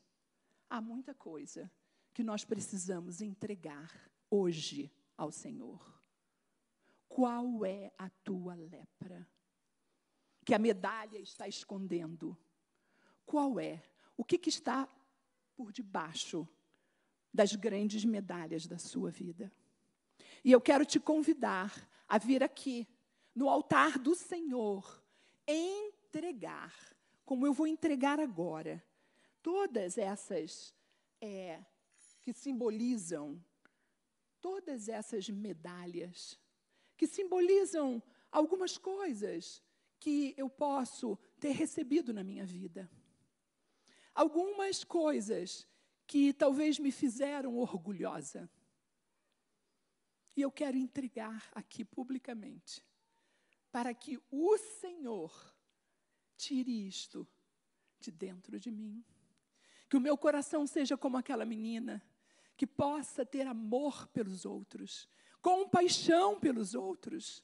há 0.69 0.79
muita 0.79 1.15
coisa 1.15 1.71
que 2.13 2.21
nós 2.21 2.45
precisamos 2.45 3.21
entregar 3.21 3.91
hoje 4.29 4.93
ao 5.17 5.31
Senhor. 5.31 5.99
Qual 7.07 7.65
é 7.65 7.91
a 7.97 8.07
tua 8.07 8.53
lepra? 8.53 9.27
Que 10.45 10.53
a 10.53 10.59
medalha 10.59 11.17
está 11.17 11.47
escondendo. 11.47 12.37
Qual 13.25 13.59
é? 13.59 13.83
O 14.15 14.23
que, 14.23 14.37
que 14.37 14.49
está 14.49 14.87
por 15.57 15.73
debaixo 15.73 16.47
das 17.33 17.53
grandes 17.53 18.05
medalhas 18.05 18.65
da 18.65 18.77
sua 18.77 19.11
vida? 19.11 19.51
E 20.43 20.51
eu 20.51 20.61
quero 20.61 20.85
te 20.85 20.99
convidar 20.99 21.73
a 22.07 22.17
vir 22.17 22.43
aqui, 22.43 22.87
no 23.33 23.49
altar 23.49 23.97
do 23.97 24.15
Senhor, 24.15 25.03
entregar, 25.47 26.73
como 27.25 27.45
eu 27.45 27.51
vou 27.51 27.67
entregar 27.67 28.19
agora, 28.19 28.83
todas 29.41 29.97
essas 29.97 30.73
é, 31.19 31.59
que 32.21 32.31
simbolizam, 32.31 33.43
todas 34.39 34.87
essas 34.87 35.29
medalhas, 35.29 36.39
que 36.95 37.07
simbolizam 37.07 38.01
algumas 38.31 38.77
coisas 38.77 39.61
que 39.99 40.33
eu 40.37 40.49
posso 40.49 41.17
ter 41.39 41.51
recebido 41.51 42.13
na 42.13 42.23
minha 42.23 42.45
vida. 42.45 42.89
Algumas 44.13 44.83
coisas 44.83 45.67
que 46.07 46.33
talvez 46.33 46.79
me 46.79 46.91
fizeram 46.91 47.57
orgulhosa. 47.57 48.49
E 50.35 50.41
eu 50.41 50.51
quero 50.51 50.77
entregar 50.77 51.49
aqui 51.53 51.83
publicamente, 51.83 52.85
para 53.71 53.93
que 53.93 54.19
o 54.29 54.57
Senhor 54.57 55.55
tire 56.35 56.87
isto 56.87 57.27
de 57.99 58.11
dentro 58.11 58.59
de 58.59 58.69
mim. 58.69 59.03
Que 59.89 59.97
o 59.97 60.01
meu 60.01 60.17
coração 60.17 60.67
seja 60.67 60.97
como 60.97 61.17
aquela 61.17 61.45
menina, 61.45 62.03
que 62.57 62.67
possa 62.67 63.25
ter 63.25 63.47
amor 63.47 64.07
pelos 64.07 64.45
outros, 64.45 65.07
compaixão 65.41 66.39
pelos 66.39 66.73
outros. 66.73 67.41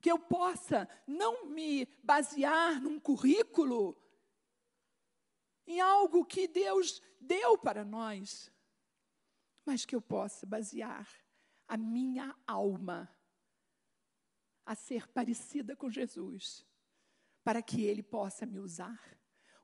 Que 0.00 0.10
eu 0.10 0.18
possa 0.18 0.88
não 1.06 1.46
me 1.46 1.86
basear 2.02 2.80
num 2.80 2.98
currículo, 2.98 3.96
em 5.66 5.80
algo 5.80 6.24
que 6.24 6.48
Deus 6.48 7.00
deu 7.20 7.56
para 7.56 7.84
nós, 7.84 8.50
mas 9.64 9.84
que 9.84 9.94
eu 9.94 10.02
possa 10.02 10.44
basear 10.44 11.08
a 11.68 11.76
minha 11.76 12.34
alma 12.46 13.08
a 14.66 14.74
ser 14.74 15.06
parecida 15.08 15.76
com 15.76 15.90
Jesus, 15.90 16.66
para 17.44 17.62
que 17.62 17.84
Ele 17.84 18.02
possa 18.02 18.44
me 18.44 18.58
usar, 18.58 19.00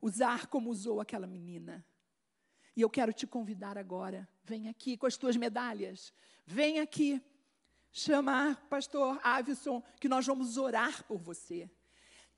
usar 0.00 0.46
como 0.46 0.70
usou 0.70 1.00
aquela 1.00 1.26
menina. 1.26 1.84
E 2.76 2.80
eu 2.82 2.90
quero 2.90 3.12
te 3.12 3.26
convidar 3.26 3.76
agora, 3.76 4.28
vem 4.44 4.68
aqui 4.68 4.96
com 4.96 5.06
as 5.06 5.16
tuas 5.16 5.36
medalhas, 5.36 6.12
vem 6.44 6.78
aqui, 6.78 7.20
chamar 7.96 8.56
pastor 8.68 9.18
Avison, 9.22 9.82
que 9.98 10.06
nós 10.06 10.26
vamos 10.26 10.58
orar 10.58 11.02
por 11.04 11.16
você. 11.16 11.68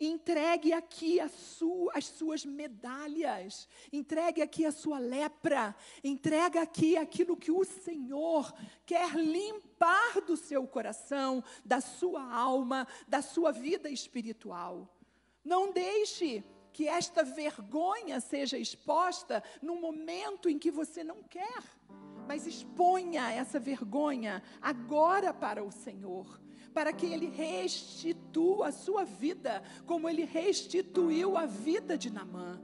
Entregue 0.01 0.73
aqui 0.73 1.19
sua, 1.29 1.93
as 1.97 2.07
suas 2.07 2.45
medalhas, 2.45 3.69
entregue 3.93 4.41
aqui 4.41 4.65
a 4.65 4.71
sua 4.71 5.01
lepra, 5.01 5.75
entregue 6.05 6.59
aqui 6.59 6.97
aquilo 6.97 7.37
que 7.37 7.51
o 7.51 7.65
Senhor 7.65 8.55
quer 8.87 9.17
limpar 9.17 10.21
do 10.21 10.37
seu 10.37 10.65
coração, 10.65 11.43
da 11.65 11.81
sua 11.81 12.23
alma, 12.33 12.87
da 13.09 13.21
sua 13.21 13.51
vida 13.51 13.91
espiritual. 13.91 14.89
Não 15.45 15.73
deixe 15.73 16.45
que 16.73 16.87
esta 16.87 17.25
vergonha 17.25 18.21
seja 18.21 18.57
exposta 18.57 19.43
no 19.61 19.75
momento 19.75 20.49
em 20.49 20.57
que 20.57 20.71
você 20.71 21.03
não 21.03 21.21
quer, 21.25 21.65
mas 22.29 22.47
exponha 22.47 23.33
essa 23.33 23.59
vergonha 23.59 24.43
agora 24.61 25.33
para 25.33 25.65
o 25.65 25.73
Senhor 25.73 26.39
para 26.75 26.93
que 26.93 27.07
ele 27.07 27.27
restitua 27.27 28.69
a 28.69 28.73
sua 28.73 29.03
vida, 29.03 29.63
como 29.85 30.09
ele 30.09 30.25
restituiu 30.25 31.37
a 31.37 31.45
vida 31.45 31.99
de 31.99 32.09
Namã. 32.09 32.61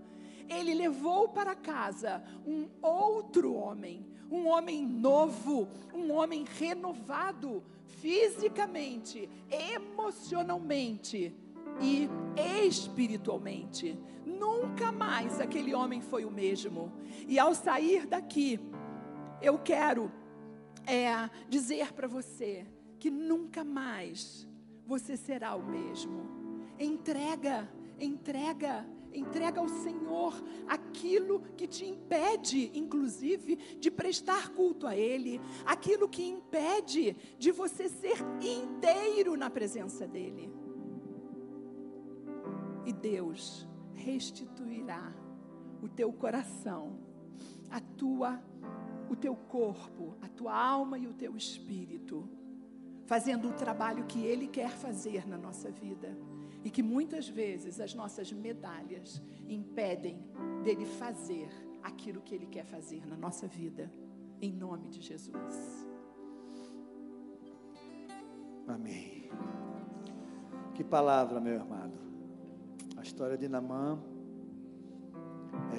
Ele 0.48 0.72
levou 0.72 1.30
para 1.30 1.56
casa 1.56 2.22
um 2.46 2.68
outro 2.80 3.54
homem, 3.54 4.06
um 4.30 4.46
homem 4.46 4.86
novo, 4.86 5.66
um 5.92 6.12
homem 6.12 6.44
renovado, 6.44 7.64
fisicamente, 7.86 9.28
emocionalmente 9.50 11.34
e 11.80 12.08
espiritualmente. 12.66 13.98
Nunca 14.24 14.92
mais 14.92 15.40
aquele 15.40 15.74
homem 15.74 16.00
foi 16.00 16.24
o 16.24 16.30
mesmo. 16.30 16.92
E 17.26 17.36
ao 17.38 17.54
sair 17.54 18.06
daqui, 18.06 18.60
eu 19.40 19.58
quero 19.58 20.10
é, 20.86 21.28
dizer 21.48 21.92
para 21.92 22.06
você 22.06 22.66
que 22.98 23.10
nunca 23.10 23.64
mais 23.64 24.48
você 24.86 25.16
será 25.16 25.54
o 25.54 25.64
mesmo. 25.64 26.24
Entrega, 26.78 27.68
entrega, 27.98 28.86
entrega 29.12 29.60
ao 29.60 29.68
Senhor 29.68 30.34
aquilo 30.66 31.40
que 31.56 31.66
te 31.66 31.84
impede, 31.84 32.70
inclusive, 32.74 33.56
de 33.78 33.90
prestar 33.90 34.50
culto 34.50 34.86
a 34.86 34.96
Ele, 34.96 35.40
aquilo 35.64 36.08
que 36.08 36.24
impede 36.24 37.16
de 37.38 37.50
você 37.50 37.88
ser 37.88 38.18
inteiro 38.40 39.36
na 39.36 39.48
presença 39.48 40.06
dEle. 40.06 40.52
E 42.86 42.92
Deus 42.92 43.66
restituirá 43.94 45.14
o 45.82 45.88
teu 45.88 46.12
coração, 46.12 46.98
a 47.70 47.80
tua, 47.80 48.42
o 49.08 49.16
teu 49.16 49.34
corpo, 49.34 50.16
a 50.20 50.28
tua 50.28 50.54
alma 50.54 50.98
e 50.98 51.06
o 51.06 51.12
teu 51.12 51.36
espírito 51.36 52.28
fazendo 53.06 53.48
o 53.48 53.52
trabalho 53.52 54.04
que 54.04 54.24
Ele 54.24 54.46
quer 54.46 54.70
fazer 54.70 55.28
na 55.28 55.36
nossa 55.36 55.70
vida. 55.70 56.16
E 56.64 56.70
que 56.70 56.82
muitas 56.82 57.28
vezes 57.28 57.78
as 57.78 57.94
nossas 57.94 58.32
medalhas 58.32 59.20
impedem 59.48 60.18
dele 60.62 60.86
fazer 60.86 61.48
aquilo 61.82 62.22
que 62.22 62.34
Ele 62.34 62.46
quer 62.46 62.64
fazer 62.64 63.06
na 63.06 63.16
nossa 63.16 63.46
vida. 63.46 63.92
Em 64.40 64.50
nome 64.50 64.88
de 64.88 65.00
Jesus. 65.02 65.86
Amém. 68.66 69.28
Que 70.74 70.82
palavra, 70.82 71.38
meu 71.38 71.60
amado. 71.60 71.98
A 72.96 73.02
história 73.02 73.36
de 73.36 73.46
Namã 73.46 74.02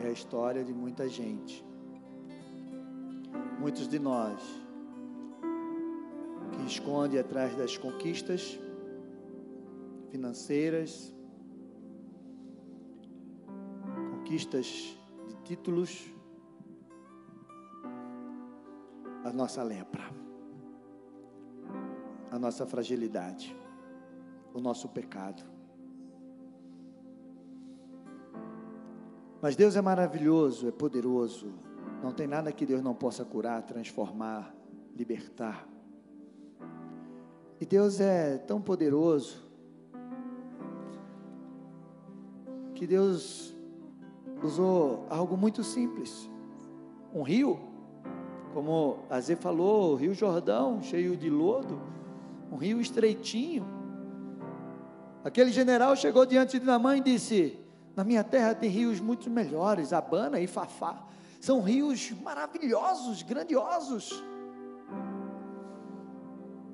é 0.03 0.07
a 0.07 0.11
história 0.11 0.63
de 0.63 0.73
muita 0.73 1.09
gente. 1.09 1.65
Muitos 3.65 3.87
de 3.87 3.97
nós 3.97 4.39
que 6.51 6.67
esconde 6.67 7.17
atrás 7.17 7.55
das 7.55 7.75
conquistas 7.75 8.59
financeiras, 10.11 11.11
conquistas 14.11 14.95
de 15.27 15.35
títulos, 15.43 16.05
a 19.23 19.33
nossa 19.33 19.63
lepra, 19.63 20.11
a 22.29 22.37
nossa 22.37 22.67
fragilidade, 22.67 23.57
o 24.53 24.61
nosso 24.61 24.89
pecado. 24.89 25.43
Mas 29.41 29.55
Deus 29.55 29.75
é 29.75 29.81
maravilhoso, 29.81 30.67
é 30.67 30.71
poderoso. 30.71 31.74
Não 32.05 32.11
tem 32.11 32.27
nada 32.27 32.51
que 32.51 32.67
Deus 32.67 32.83
não 32.83 32.93
possa 32.93 33.25
curar, 33.25 33.63
transformar, 33.63 34.53
libertar. 34.95 35.67
E 37.59 37.65
Deus 37.65 37.99
é 37.99 38.37
tão 38.37 38.61
poderoso 38.61 39.43
que 42.75 42.85
Deus 42.85 43.55
usou 44.43 45.07
algo 45.09 45.35
muito 45.35 45.63
simples. 45.63 46.29
Um 47.11 47.23
rio, 47.23 47.59
como 48.53 48.99
a 49.09 49.19
Zé 49.19 49.35
falou, 49.35 49.93
o 49.93 49.95
Rio 49.95 50.13
Jordão, 50.13 50.83
cheio 50.83 51.17
de 51.17 51.27
lodo, 51.27 51.81
um 52.51 52.55
rio 52.55 52.79
estreitinho. 52.79 53.65
Aquele 55.23 55.51
general 55.51 55.95
chegou 55.95 56.23
diante 56.23 56.59
de 56.59 56.65
Namã 56.67 56.97
e 56.97 57.01
disse: 57.01 57.59
Na 57.95 58.03
minha 58.03 58.23
terra 58.23 58.53
tem 58.53 58.69
rios 58.69 58.99
muito 58.99 59.27
melhores, 59.27 59.91
Abana 59.91 60.39
e 60.39 60.45
Fafá. 60.45 61.03
São 61.45 61.61
rios 61.61 62.09
maravilhosos, 62.23 63.21
grandiosos. 63.21 64.11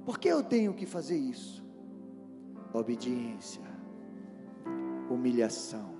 Por 0.06 0.18
que 0.18 0.30
eu 0.30 0.42
tenho 0.42 0.74
que 0.74 0.86
fazer 0.86 1.18
isso? 1.18 1.62
Obediência, 2.72 3.62
humilhação, 5.10 5.94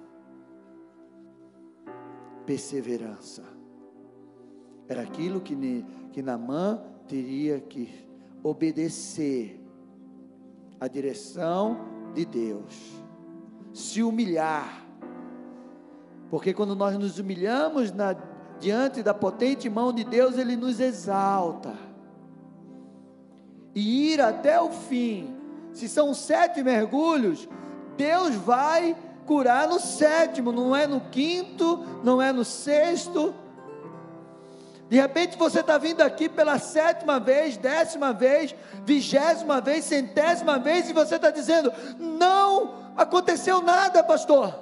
perseverança. 2.46 3.44
Era 4.88 5.02
aquilo 5.02 5.42
que, 5.42 5.86
que 6.14 6.22
Namã 6.22 6.82
teria 7.10 7.60
que 7.60 8.08
obedecer 8.42 9.62
a 10.80 10.88
direção 10.88 11.78
de 12.14 12.24
Deus, 12.24 12.74
se 13.74 14.02
humilhar, 14.02 14.88
porque 16.30 16.54
quando 16.54 16.74
nós 16.74 16.98
nos 16.98 17.20
humilhamos 17.20 17.92
na, 17.92 18.31
diante 18.62 19.02
da 19.02 19.14
potente 19.14 19.70
mão 19.70 19.92
de 19.92 20.04
Deus, 20.04 20.38
Ele 20.38 20.56
nos 20.56 20.80
exalta, 20.80 21.74
e 23.74 24.14
ir 24.14 24.22
até 24.22 24.62
o 24.62 24.70
fim, 24.70 25.36
se 25.74 25.90
são 25.90 26.14
sete 26.14 26.62
mergulhos, 26.62 27.50
Deus 27.98 28.36
vai 28.36 28.96
curar 29.26 29.68
no 29.68 29.80
sétimo, 29.80 30.52
não 30.52 30.76
é 30.76 30.86
no 30.86 31.02
quinto, 31.02 31.84
não 32.04 32.22
é 32.22 32.32
no 32.32 32.46
sexto, 32.46 33.34
de 34.92 35.00
repente 35.00 35.38
você 35.38 35.62
está 35.62 35.78
vindo 35.78 36.02
aqui 36.02 36.28
pela 36.28 36.60
sétima 36.60 37.18
vez, 37.18 37.56
décima 37.56 38.12
vez, 38.12 38.54
vigésima 38.84 39.62
vez, 39.62 39.86
centésima 39.86 40.60
vez, 40.60 40.90
e 40.90 40.94
você 40.94 41.16
está 41.16 41.32
dizendo: 41.32 41.72
não 41.98 42.74
aconteceu 42.98 43.62
nada, 43.62 44.04
pastor. 44.04 44.54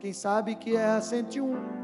Quem 0.00 0.12
sabe 0.12 0.56
que 0.56 0.74
é 0.74 0.84
a 0.84 1.00
101. 1.00 1.75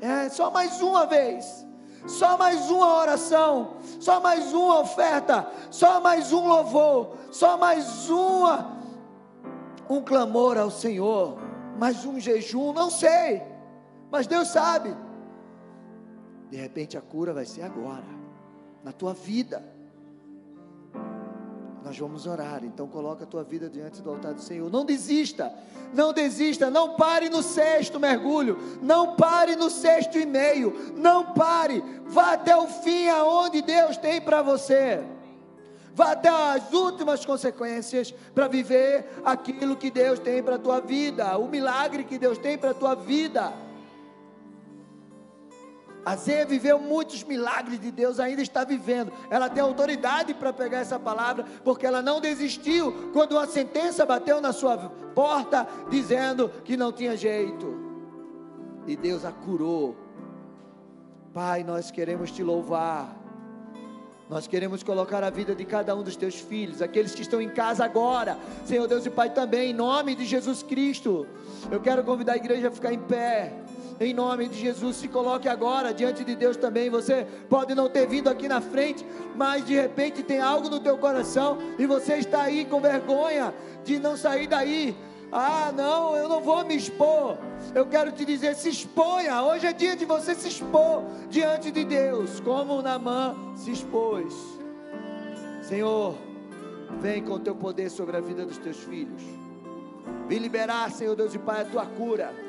É 0.00 0.28
só 0.28 0.50
mais 0.50 0.80
uma 0.82 1.06
vez, 1.06 1.66
só 2.06 2.36
mais 2.36 2.70
uma 2.70 2.98
oração, 2.98 3.76
só 3.98 4.20
mais 4.20 4.52
uma 4.52 4.80
oferta, 4.80 5.50
só 5.70 6.00
mais 6.00 6.32
um 6.32 6.46
louvor, 6.46 7.16
só 7.30 7.56
mais 7.56 8.08
uma 8.08 8.76
um 9.88 10.02
clamor 10.02 10.58
ao 10.58 10.70
Senhor, 10.70 11.38
mais 11.78 12.04
um 12.04 12.18
jejum, 12.18 12.72
não 12.72 12.90
sei, 12.90 13.42
mas 14.10 14.26
Deus 14.26 14.48
sabe. 14.48 14.94
De 16.50 16.56
repente 16.56 16.96
a 16.96 17.00
cura 17.00 17.32
vai 17.32 17.44
ser 17.44 17.62
agora, 17.62 18.04
na 18.82 18.92
tua 18.92 19.14
vida. 19.14 19.75
Nós 21.86 21.96
vamos 21.96 22.26
orar, 22.26 22.64
então 22.64 22.88
coloca 22.88 23.22
a 23.22 23.26
tua 23.28 23.44
vida 23.44 23.70
diante 23.70 24.02
do 24.02 24.10
altar 24.10 24.34
do 24.34 24.40
Senhor. 24.40 24.68
Não 24.68 24.84
desista, 24.84 25.54
não 25.94 26.12
desista, 26.12 26.68
não 26.68 26.96
pare 26.96 27.28
no 27.28 27.44
sexto 27.44 28.00
mergulho, 28.00 28.58
não 28.82 29.14
pare 29.14 29.54
no 29.54 29.70
sexto 29.70 30.18
e 30.18 30.26
meio, 30.26 30.74
não 30.96 31.32
pare, 31.32 31.84
vá 32.04 32.32
até 32.32 32.56
o 32.56 32.66
fim 32.66 33.08
aonde 33.08 33.62
Deus 33.62 33.96
tem 33.96 34.20
para 34.20 34.42
você. 34.42 35.00
Vá 35.94 36.10
até 36.10 36.28
as 36.28 36.72
últimas 36.72 37.24
consequências 37.24 38.12
para 38.34 38.48
viver 38.48 39.06
aquilo 39.24 39.76
que 39.76 39.88
Deus 39.88 40.18
tem 40.18 40.42
para 40.42 40.56
a 40.56 40.58
tua 40.58 40.80
vida, 40.80 41.38
o 41.38 41.46
milagre 41.46 42.02
que 42.02 42.18
Deus 42.18 42.36
tem 42.36 42.58
para 42.58 42.72
a 42.72 42.74
tua 42.74 42.96
vida. 42.96 43.52
A 46.06 46.14
Zé 46.14 46.44
viveu 46.44 46.78
muitos 46.78 47.24
milagres 47.24 47.80
de 47.80 47.90
Deus, 47.90 48.20
ainda 48.20 48.40
está 48.40 48.62
vivendo. 48.62 49.12
Ela 49.28 49.50
tem 49.50 49.60
autoridade 49.60 50.32
para 50.34 50.52
pegar 50.52 50.78
essa 50.78 51.00
palavra, 51.00 51.44
porque 51.64 51.84
ela 51.84 52.00
não 52.00 52.20
desistiu 52.20 53.10
quando 53.12 53.32
uma 53.32 53.44
sentença 53.48 54.06
bateu 54.06 54.40
na 54.40 54.52
sua 54.52 54.78
porta, 55.16 55.66
dizendo 55.90 56.48
que 56.64 56.76
não 56.76 56.92
tinha 56.92 57.16
jeito. 57.16 57.76
E 58.86 58.94
Deus 58.94 59.24
a 59.24 59.32
curou. 59.32 59.96
Pai, 61.34 61.64
nós 61.64 61.90
queremos 61.90 62.30
te 62.30 62.40
louvar. 62.40 63.12
Nós 64.30 64.46
queremos 64.46 64.84
colocar 64.84 65.24
a 65.24 65.30
vida 65.30 65.56
de 65.56 65.64
cada 65.64 65.92
um 65.96 66.04
dos 66.04 66.14
teus 66.14 66.36
filhos, 66.36 66.82
aqueles 66.82 67.16
que 67.16 67.22
estão 67.22 67.40
em 67.40 67.48
casa 67.48 67.84
agora, 67.84 68.38
Senhor 68.64 68.86
Deus 68.86 69.04
e 69.06 69.10
Pai 69.10 69.30
também, 69.30 69.70
em 69.70 69.74
nome 69.74 70.14
de 70.14 70.24
Jesus 70.24 70.62
Cristo. 70.62 71.26
Eu 71.68 71.80
quero 71.80 72.04
convidar 72.04 72.34
a 72.34 72.36
igreja 72.36 72.68
a 72.68 72.70
ficar 72.70 72.92
em 72.92 72.98
pé 73.00 73.65
em 74.00 74.12
nome 74.14 74.48
de 74.48 74.58
Jesus. 74.58 74.96
Se 74.96 75.08
coloque 75.08 75.48
agora 75.48 75.92
diante 75.92 76.24
de 76.24 76.34
Deus 76.34 76.56
também. 76.56 76.90
Você 76.90 77.26
pode 77.48 77.74
não 77.74 77.88
ter 77.88 78.06
vindo 78.06 78.28
aqui 78.28 78.48
na 78.48 78.60
frente, 78.60 79.04
mas 79.34 79.64
de 79.64 79.74
repente 79.74 80.22
tem 80.22 80.40
algo 80.40 80.68
no 80.68 80.80
teu 80.80 80.96
coração 80.98 81.58
e 81.78 81.86
você 81.86 82.14
está 82.14 82.42
aí 82.42 82.64
com 82.64 82.80
vergonha 82.80 83.54
de 83.84 83.98
não 83.98 84.16
sair 84.16 84.46
daí. 84.46 84.96
Ah, 85.32 85.72
não, 85.74 86.16
eu 86.16 86.28
não 86.28 86.40
vou 86.40 86.64
me 86.64 86.76
expor. 86.76 87.36
Eu 87.74 87.86
quero 87.86 88.12
te 88.12 88.24
dizer, 88.24 88.54
se 88.54 88.68
exponha. 88.68 89.42
Hoje 89.42 89.66
é 89.66 89.72
dia 89.72 89.96
de 89.96 90.04
você 90.04 90.34
se 90.34 90.48
expor 90.48 91.02
diante 91.28 91.70
de 91.70 91.84
Deus, 91.84 92.40
como 92.40 92.80
Namã 92.80 93.34
se 93.56 93.72
expôs. 93.72 94.32
Senhor, 95.62 96.14
vem 97.00 97.22
com 97.22 97.34
o 97.34 97.40
teu 97.40 97.56
poder 97.56 97.90
sobre 97.90 98.16
a 98.16 98.20
vida 98.20 98.46
dos 98.46 98.58
teus 98.58 98.78
filhos. 98.78 99.22
Vem 100.28 100.38
liberar, 100.38 100.90
Senhor 100.92 101.16
Deus 101.16 101.34
e 101.34 101.38
Pai, 101.38 101.62
a 101.62 101.64
tua 101.64 101.86
cura. 101.86 102.45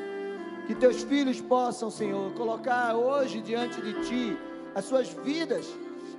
Que 0.68 0.76
teus 0.76 1.02
filhos 1.02 1.40
possam, 1.40 1.90
Senhor, 1.90 2.34
colocar 2.34 2.94
hoje 2.94 3.40
diante 3.40 3.82
de 3.82 3.94
Ti 4.06 4.38
as 4.76 4.84
suas 4.84 5.08
vidas. 5.24 5.66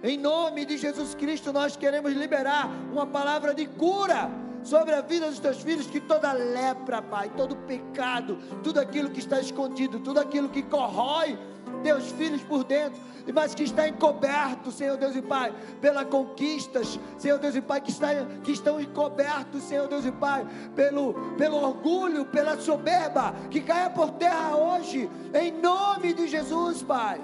Em 0.02 0.16
nome 0.16 0.64
de 0.64 0.78
Jesus 0.78 1.14
Cristo, 1.14 1.52
nós 1.52 1.76
queremos 1.76 2.14
liberar 2.14 2.66
uma 2.90 3.06
palavra 3.06 3.54
de 3.54 3.66
cura 3.66 4.30
sobre 4.62 4.94
a 4.94 5.02
vida 5.02 5.26
dos 5.28 5.38
teus 5.38 5.60
filhos, 5.60 5.86
que 5.86 6.00
toda 6.00 6.32
lepra, 6.32 7.02
Pai, 7.02 7.30
todo 7.36 7.56
pecado, 7.56 8.38
tudo 8.62 8.80
aquilo 8.80 9.10
que 9.10 9.20
está 9.20 9.38
escondido, 9.38 10.00
tudo 10.00 10.18
aquilo 10.18 10.48
que 10.48 10.62
corrói 10.62 11.38
teus 11.82 12.10
filhos 12.12 12.42
por 12.42 12.64
dentro, 12.64 13.00
mas 13.32 13.54
que 13.54 13.62
está 13.62 13.88
encoberto, 13.88 14.70
Senhor 14.72 14.96
Deus 14.96 15.14
e 15.14 15.22
Pai, 15.22 15.54
pelas 15.80 16.06
conquistas, 16.06 16.98
Senhor 17.18 17.38
Deus 17.38 17.54
e 17.54 17.60
Pai, 17.60 17.80
que, 17.80 17.90
está, 17.90 18.08
que 18.42 18.52
estão 18.52 18.80
encobertos, 18.80 19.62
Senhor 19.62 19.86
Deus 19.86 20.04
e 20.04 20.12
Pai, 20.12 20.46
pelo, 20.74 21.14
pelo 21.36 21.56
orgulho, 21.56 22.24
pela 22.26 22.58
soberba, 22.58 23.34
que 23.50 23.60
caia 23.60 23.90
por 23.90 24.12
terra 24.12 24.56
hoje, 24.56 25.10
em 25.34 25.52
nome 25.52 26.14
de 26.14 26.26
Jesus, 26.26 26.82
Pai. 26.82 27.20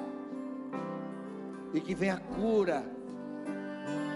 E 1.73 1.81
que 1.81 1.95
venha 1.95 2.21
cura 2.37 2.94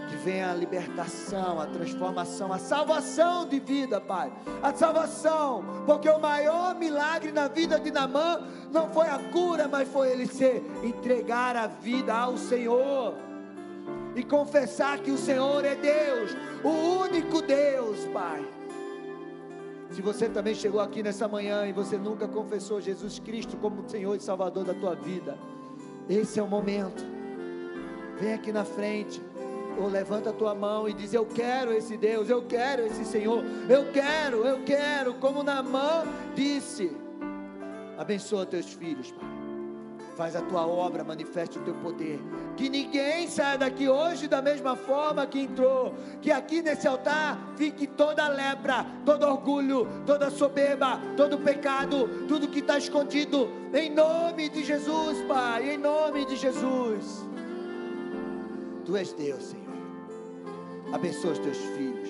que 0.08 0.16
venha 0.16 0.50
a 0.50 0.54
libertação, 0.54 1.60
a 1.60 1.66
transformação, 1.66 2.52
a 2.52 2.58
salvação 2.58 3.46
de 3.46 3.60
vida, 3.60 4.00
Pai. 4.00 4.32
A 4.62 4.72
salvação, 4.72 5.64
porque 5.86 6.08
o 6.08 6.18
maior 6.18 6.74
milagre 6.74 7.30
na 7.30 7.48
vida 7.48 7.78
de 7.78 7.90
Namã 7.90 8.40
não 8.72 8.88
foi 8.88 9.06
a 9.06 9.18
cura, 9.30 9.68
mas 9.68 9.88
foi 9.88 10.10
ele 10.10 10.26
se 10.26 10.62
entregar 10.82 11.56
a 11.56 11.66
vida 11.66 12.14
ao 12.14 12.36
Senhor 12.36 13.14
e 14.16 14.22
confessar 14.22 14.98
que 14.98 15.10
o 15.10 15.18
Senhor 15.18 15.64
é 15.64 15.74
Deus, 15.74 16.36
o 16.64 17.02
único 17.02 17.40
Deus, 17.42 18.04
Pai. 18.06 18.44
Se 19.90 20.02
você 20.02 20.28
também 20.28 20.54
chegou 20.54 20.80
aqui 20.80 21.02
nessa 21.02 21.26
manhã 21.26 21.66
e 21.66 21.72
você 21.72 21.96
nunca 21.96 22.28
confessou 22.28 22.80
Jesus 22.80 23.18
Cristo 23.18 23.56
como 23.56 23.88
Senhor 23.88 24.14
e 24.16 24.20
Salvador 24.20 24.64
da 24.64 24.74
tua 24.74 24.94
vida, 24.94 25.38
esse 26.08 26.38
é 26.38 26.42
o 26.42 26.46
momento. 26.46 27.02
Vem 28.18 28.34
aqui 28.34 28.52
na 28.52 28.64
frente 28.64 29.22
ou 29.78 29.88
levanta 29.88 30.30
a 30.30 30.32
tua 30.32 30.54
mão 30.54 30.88
e 30.88 30.92
diz: 30.92 31.14
Eu 31.14 31.24
quero 31.24 31.72
esse 31.72 31.96
Deus, 31.96 32.28
eu 32.28 32.42
quero 32.42 32.84
esse 32.84 33.04
Senhor, 33.04 33.42
eu 33.68 33.92
quero, 33.92 34.44
eu 34.44 34.62
quero, 34.64 35.14
como 35.14 35.42
Namã 35.42 36.04
disse. 36.34 36.96
Abençoa 37.96 38.46
teus 38.46 38.72
filhos, 38.72 39.10
Pai. 39.10 39.28
Faz 40.16 40.34
a 40.34 40.42
tua 40.42 40.66
obra, 40.66 41.04
manifeste 41.04 41.60
o 41.60 41.62
teu 41.62 41.74
poder. 41.74 42.20
Que 42.56 42.68
ninguém 42.68 43.28
saia 43.28 43.56
daqui 43.56 43.88
hoje 43.88 44.26
da 44.26 44.42
mesma 44.42 44.74
forma 44.74 45.24
que 45.24 45.38
entrou. 45.42 45.94
Que 46.20 46.32
aqui 46.32 46.60
nesse 46.60 46.88
altar 46.88 47.54
fique 47.56 47.86
toda 47.86 48.26
lepra, 48.26 48.84
todo 49.04 49.24
orgulho, 49.24 49.86
toda 50.04 50.28
soberba, 50.28 51.00
todo 51.16 51.38
pecado, 51.38 52.26
tudo 52.26 52.48
que 52.48 52.58
está 52.58 52.78
escondido. 52.78 53.48
Em 53.72 53.90
nome 53.90 54.48
de 54.48 54.64
Jesus, 54.64 55.22
Pai. 55.28 55.70
Em 55.74 55.78
nome 55.78 56.24
de 56.26 56.34
Jesus. 56.34 57.24
Tu 58.84 58.96
és 58.96 59.12
Deus, 59.12 59.44
Senhor. 59.44 59.67
Abençoa 60.92 61.32
os 61.32 61.38
teus 61.38 61.58
filhos. 61.58 62.08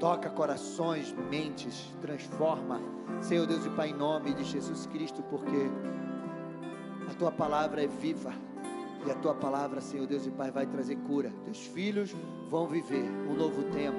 Toca 0.00 0.30
corações, 0.30 1.14
mentes, 1.30 1.92
transforma. 2.00 2.80
Senhor 3.20 3.46
Deus 3.46 3.66
e 3.66 3.70
Pai, 3.70 3.90
em 3.90 3.94
nome 3.94 4.32
de 4.32 4.42
Jesus 4.42 4.86
Cristo, 4.86 5.22
porque 5.24 5.70
a 7.10 7.14
tua 7.14 7.30
palavra 7.30 7.84
é 7.84 7.86
viva. 7.86 8.32
E 9.06 9.10
a 9.10 9.14
tua 9.14 9.34
palavra, 9.34 9.82
Senhor 9.82 10.06
Deus 10.06 10.26
e 10.26 10.30
Pai, 10.30 10.50
vai 10.50 10.66
trazer 10.66 10.96
cura. 10.96 11.30
Teus 11.44 11.66
filhos 11.66 12.16
vão 12.48 12.66
viver 12.66 13.04
um 13.28 13.34
novo 13.34 13.62
tempo. 13.64 13.98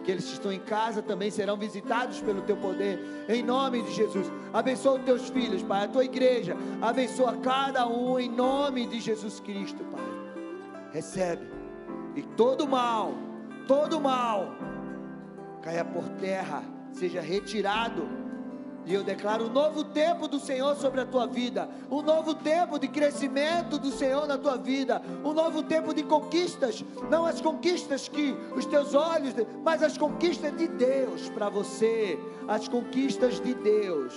Aqueles 0.00 0.24
que 0.24 0.32
estão 0.32 0.52
em 0.52 0.60
casa 0.60 1.00
também 1.00 1.30
serão 1.30 1.56
visitados 1.56 2.20
pelo 2.20 2.42
teu 2.42 2.56
poder, 2.56 2.98
em 3.28 3.42
nome 3.42 3.82
de 3.82 3.92
Jesus. 3.92 4.30
Abençoa 4.52 4.98
os 4.98 5.04
teus 5.04 5.28
filhos, 5.28 5.62
Pai, 5.62 5.84
a 5.84 5.88
tua 5.88 6.04
igreja. 6.04 6.56
Abençoa 6.82 7.36
cada 7.36 7.86
um 7.86 8.18
em 8.18 8.28
nome 8.28 8.86
de 8.86 9.00
Jesus 9.00 9.38
Cristo, 9.38 9.84
Pai. 9.84 10.04
Recebe 10.92 11.55
e 12.16 12.22
todo 12.22 12.66
mal, 12.66 13.12
todo 13.68 14.00
mal 14.00 14.48
caia 15.66 15.84
por 15.84 16.08
terra, 16.20 16.62
seja 16.92 17.20
retirado. 17.20 18.08
E 18.86 18.94
eu 18.94 19.02
declaro 19.02 19.46
um 19.46 19.52
novo 19.52 19.82
tempo 19.82 20.28
do 20.28 20.38
Senhor 20.38 20.76
sobre 20.76 21.00
a 21.00 21.04
tua 21.04 21.26
vida, 21.26 21.68
um 21.90 22.00
novo 22.00 22.32
tempo 22.34 22.78
de 22.78 22.86
crescimento 22.86 23.76
do 23.76 23.90
Senhor 23.90 24.28
na 24.28 24.38
tua 24.38 24.56
vida, 24.56 25.02
um 25.24 25.32
novo 25.32 25.64
tempo 25.64 25.92
de 25.92 26.04
conquistas, 26.04 26.84
não 27.10 27.26
as 27.26 27.40
conquistas 27.40 28.06
que 28.06 28.36
os 28.54 28.64
teus 28.64 28.94
olhos, 28.94 29.34
mas 29.64 29.82
as 29.82 29.98
conquistas 29.98 30.56
de 30.56 30.68
Deus 30.68 31.28
para 31.30 31.48
você, 31.48 32.16
as 32.46 32.68
conquistas 32.68 33.40
de 33.40 33.54
Deus. 33.54 34.14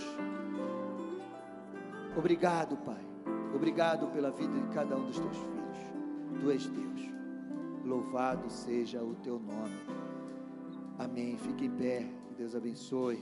Obrigado, 2.15 2.77
Pai. 2.77 3.03
Obrigado 3.55 4.05
pela 4.13 4.29
vida 4.29 4.53
de 4.53 4.67
cada 4.67 4.95
um 4.95 5.05
dos 5.05 5.17
teus 5.17 5.35
filhos. 5.35 6.41
Tu 6.41 6.51
és 6.51 6.67
Deus. 6.67 7.09
Louvado 7.89 8.47
seja 8.51 9.03
o 9.03 9.15
teu 9.15 9.39
nome. 9.39 9.79
Amém. 10.99 11.35
Fique 11.37 11.65
em 11.65 11.71
pé. 11.71 12.07
Que 12.27 12.35
Deus 12.35 12.53
abençoe. 12.53 13.19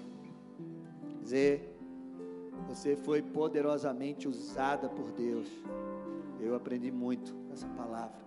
Zé, 1.25 1.61
você 2.67 2.97
foi 2.97 3.21
poderosamente 3.21 4.27
usada 4.27 4.89
por 4.89 5.09
Deus. 5.13 5.47
Eu 6.41 6.53
aprendi 6.53 6.91
muito 6.91 7.33
com 7.33 7.53
essa 7.53 7.67
palavra. 7.69 8.19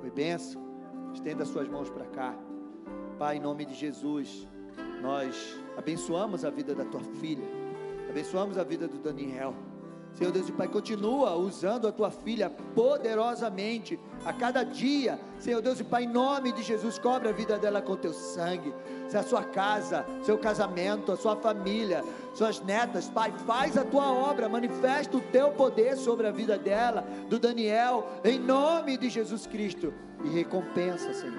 Foi 0.00 0.10
benção. 0.10 0.62
Estenda 1.12 1.44
suas 1.44 1.68
mãos 1.68 1.90
para 1.90 2.06
cá. 2.06 2.34
Pai, 3.18 3.36
em 3.36 3.40
nome 3.40 3.66
de 3.66 3.74
Jesus, 3.74 4.48
nós 5.02 5.54
abençoamos 5.76 6.46
a 6.46 6.50
vida 6.50 6.74
da 6.74 6.86
tua 6.86 7.04
filha. 7.20 7.44
Abençoamos 8.08 8.56
a 8.56 8.64
vida 8.64 8.88
do 8.88 8.98
Daniel. 8.98 9.54
Senhor 10.18 10.32
Deus 10.32 10.48
e 10.48 10.52
Pai, 10.52 10.66
continua 10.66 11.36
usando 11.36 11.86
a 11.86 11.92
tua 11.92 12.10
filha 12.10 12.50
poderosamente 12.74 13.96
a 14.24 14.32
cada 14.32 14.64
dia. 14.64 15.16
Senhor 15.38 15.62
Deus 15.62 15.78
e 15.78 15.84
Pai, 15.84 16.02
em 16.02 16.08
nome 16.08 16.50
de 16.50 16.60
Jesus, 16.60 16.98
cobre 16.98 17.28
a 17.28 17.32
vida 17.32 17.56
dela 17.56 17.80
com 17.80 17.94
teu 17.94 18.12
sangue. 18.12 18.74
Se 19.06 19.16
a 19.16 19.22
sua 19.22 19.44
casa, 19.44 20.04
seu 20.24 20.36
casamento, 20.36 21.12
a 21.12 21.16
sua 21.16 21.36
família, 21.36 22.04
suas 22.34 22.60
netas, 22.60 23.08
Pai, 23.08 23.32
faz 23.46 23.78
a 23.78 23.84
tua 23.84 24.10
obra, 24.10 24.48
manifesta 24.48 25.16
o 25.16 25.20
teu 25.20 25.52
poder 25.52 25.96
sobre 25.96 26.26
a 26.26 26.32
vida 26.32 26.58
dela, 26.58 27.04
do 27.28 27.38
Daniel, 27.38 28.04
em 28.24 28.40
nome 28.40 28.96
de 28.96 29.08
Jesus 29.08 29.46
Cristo. 29.46 29.94
E 30.24 30.28
recompensa, 30.30 31.14
Senhor, 31.14 31.38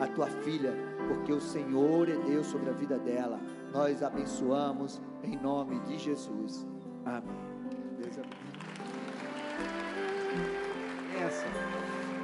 a 0.00 0.06
tua 0.06 0.26
filha, 0.26 0.74
porque 1.08 1.32
o 1.32 1.40
Senhor 1.40 2.06
é 2.10 2.16
Deus 2.16 2.46
sobre 2.48 2.68
a 2.68 2.74
vida 2.74 2.98
dela. 2.98 3.40
Nós 3.72 4.02
abençoamos 4.02 5.00
em 5.22 5.34
nome 5.34 5.80
de 5.86 5.96
Jesus. 5.96 6.66
Amém. 7.06 7.47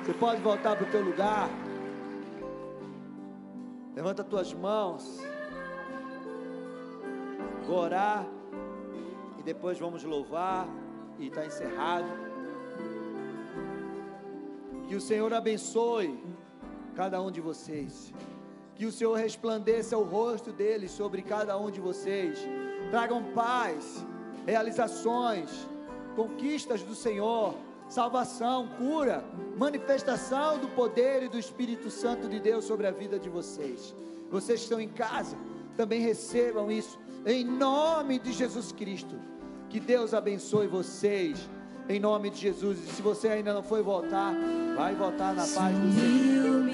Você 0.04 0.12
pode 0.14 0.40
voltar 0.42 0.76
para 0.76 0.86
o 0.86 0.90
teu 0.90 1.02
lugar. 1.02 1.48
Levanta 3.94 4.22
as 4.22 4.28
tuas 4.28 4.52
mãos. 4.52 5.20
Vou 7.66 7.78
orar. 7.78 8.26
E 9.38 9.42
depois 9.42 9.78
vamos 9.78 10.04
louvar. 10.04 10.68
E 11.18 11.28
está 11.28 11.44
encerrado. 11.46 12.06
Que 14.88 14.94
o 14.94 15.00
Senhor 15.00 15.32
abençoe 15.32 16.22
cada 16.94 17.20
um 17.22 17.30
de 17.30 17.40
vocês. 17.40 18.12
Que 18.74 18.86
o 18.86 18.92
Senhor 18.92 19.14
resplandeça 19.14 19.96
o 19.96 20.04
rosto 20.04 20.52
dele 20.52 20.88
sobre 20.88 21.22
cada 21.22 21.56
um 21.56 21.70
de 21.70 21.80
vocês. 21.80 22.38
Tragam 22.90 23.32
paz, 23.32 24.04
realizações, 24.46 25.66
conquistas 26.14 26.82
do 26.82 26.94
Senhor 26.94 27.54
salvação, 27.88 28.68
cura, 28.78 29.24
manifestação 29.56 30.58
do 30.58 30.68
poder 30.68 31.22
e 31.22 31.28
do 31.28 31.38
Espírito 31.38 31.90
Santo 31.90 32.28
de 32.28 32.40
Deus 32.40 32.64
sobre 32.64 32.86
a 32.86 32.90
vida 32.90 33.18
de 33.18 33.28
vocês. 33.28 33.94
Vocês 34.30 34.60
que 34.60 34.64
estão 34.64 34.80
em 34.80 34.88
casa, 34.88 35.36
também 35.76 36.00
recebam 36.00 36.70
isso 36.70 36.98
em 37.26 37.44
nome 37.44 38.18
de 38.18 38.32
Jesus 38.32 38.72
Cristo. 38.72 39.14
Que 39.68 39.78
Deus 39.80 40.14
abençoe 40.14 40.66
vocês 40.66 41.48
em 41.88 42.00
nome 42.00 42.30
de 42.30 42.38
Jesus. 42.38 42.78
E 42.78 42.92
se 42.92 43.02
você 43.02 43.28
ainda 43.28 43.52
não 43.52 43.62
foi 43.62 43.82
voltar, 43.82 44.34
vai 44.76 44.94
voltar 44.94 45.34
na 45.34 45.46
paz 45.46 45.76
do 45.78 45.92
Senhor. 45.92 46.64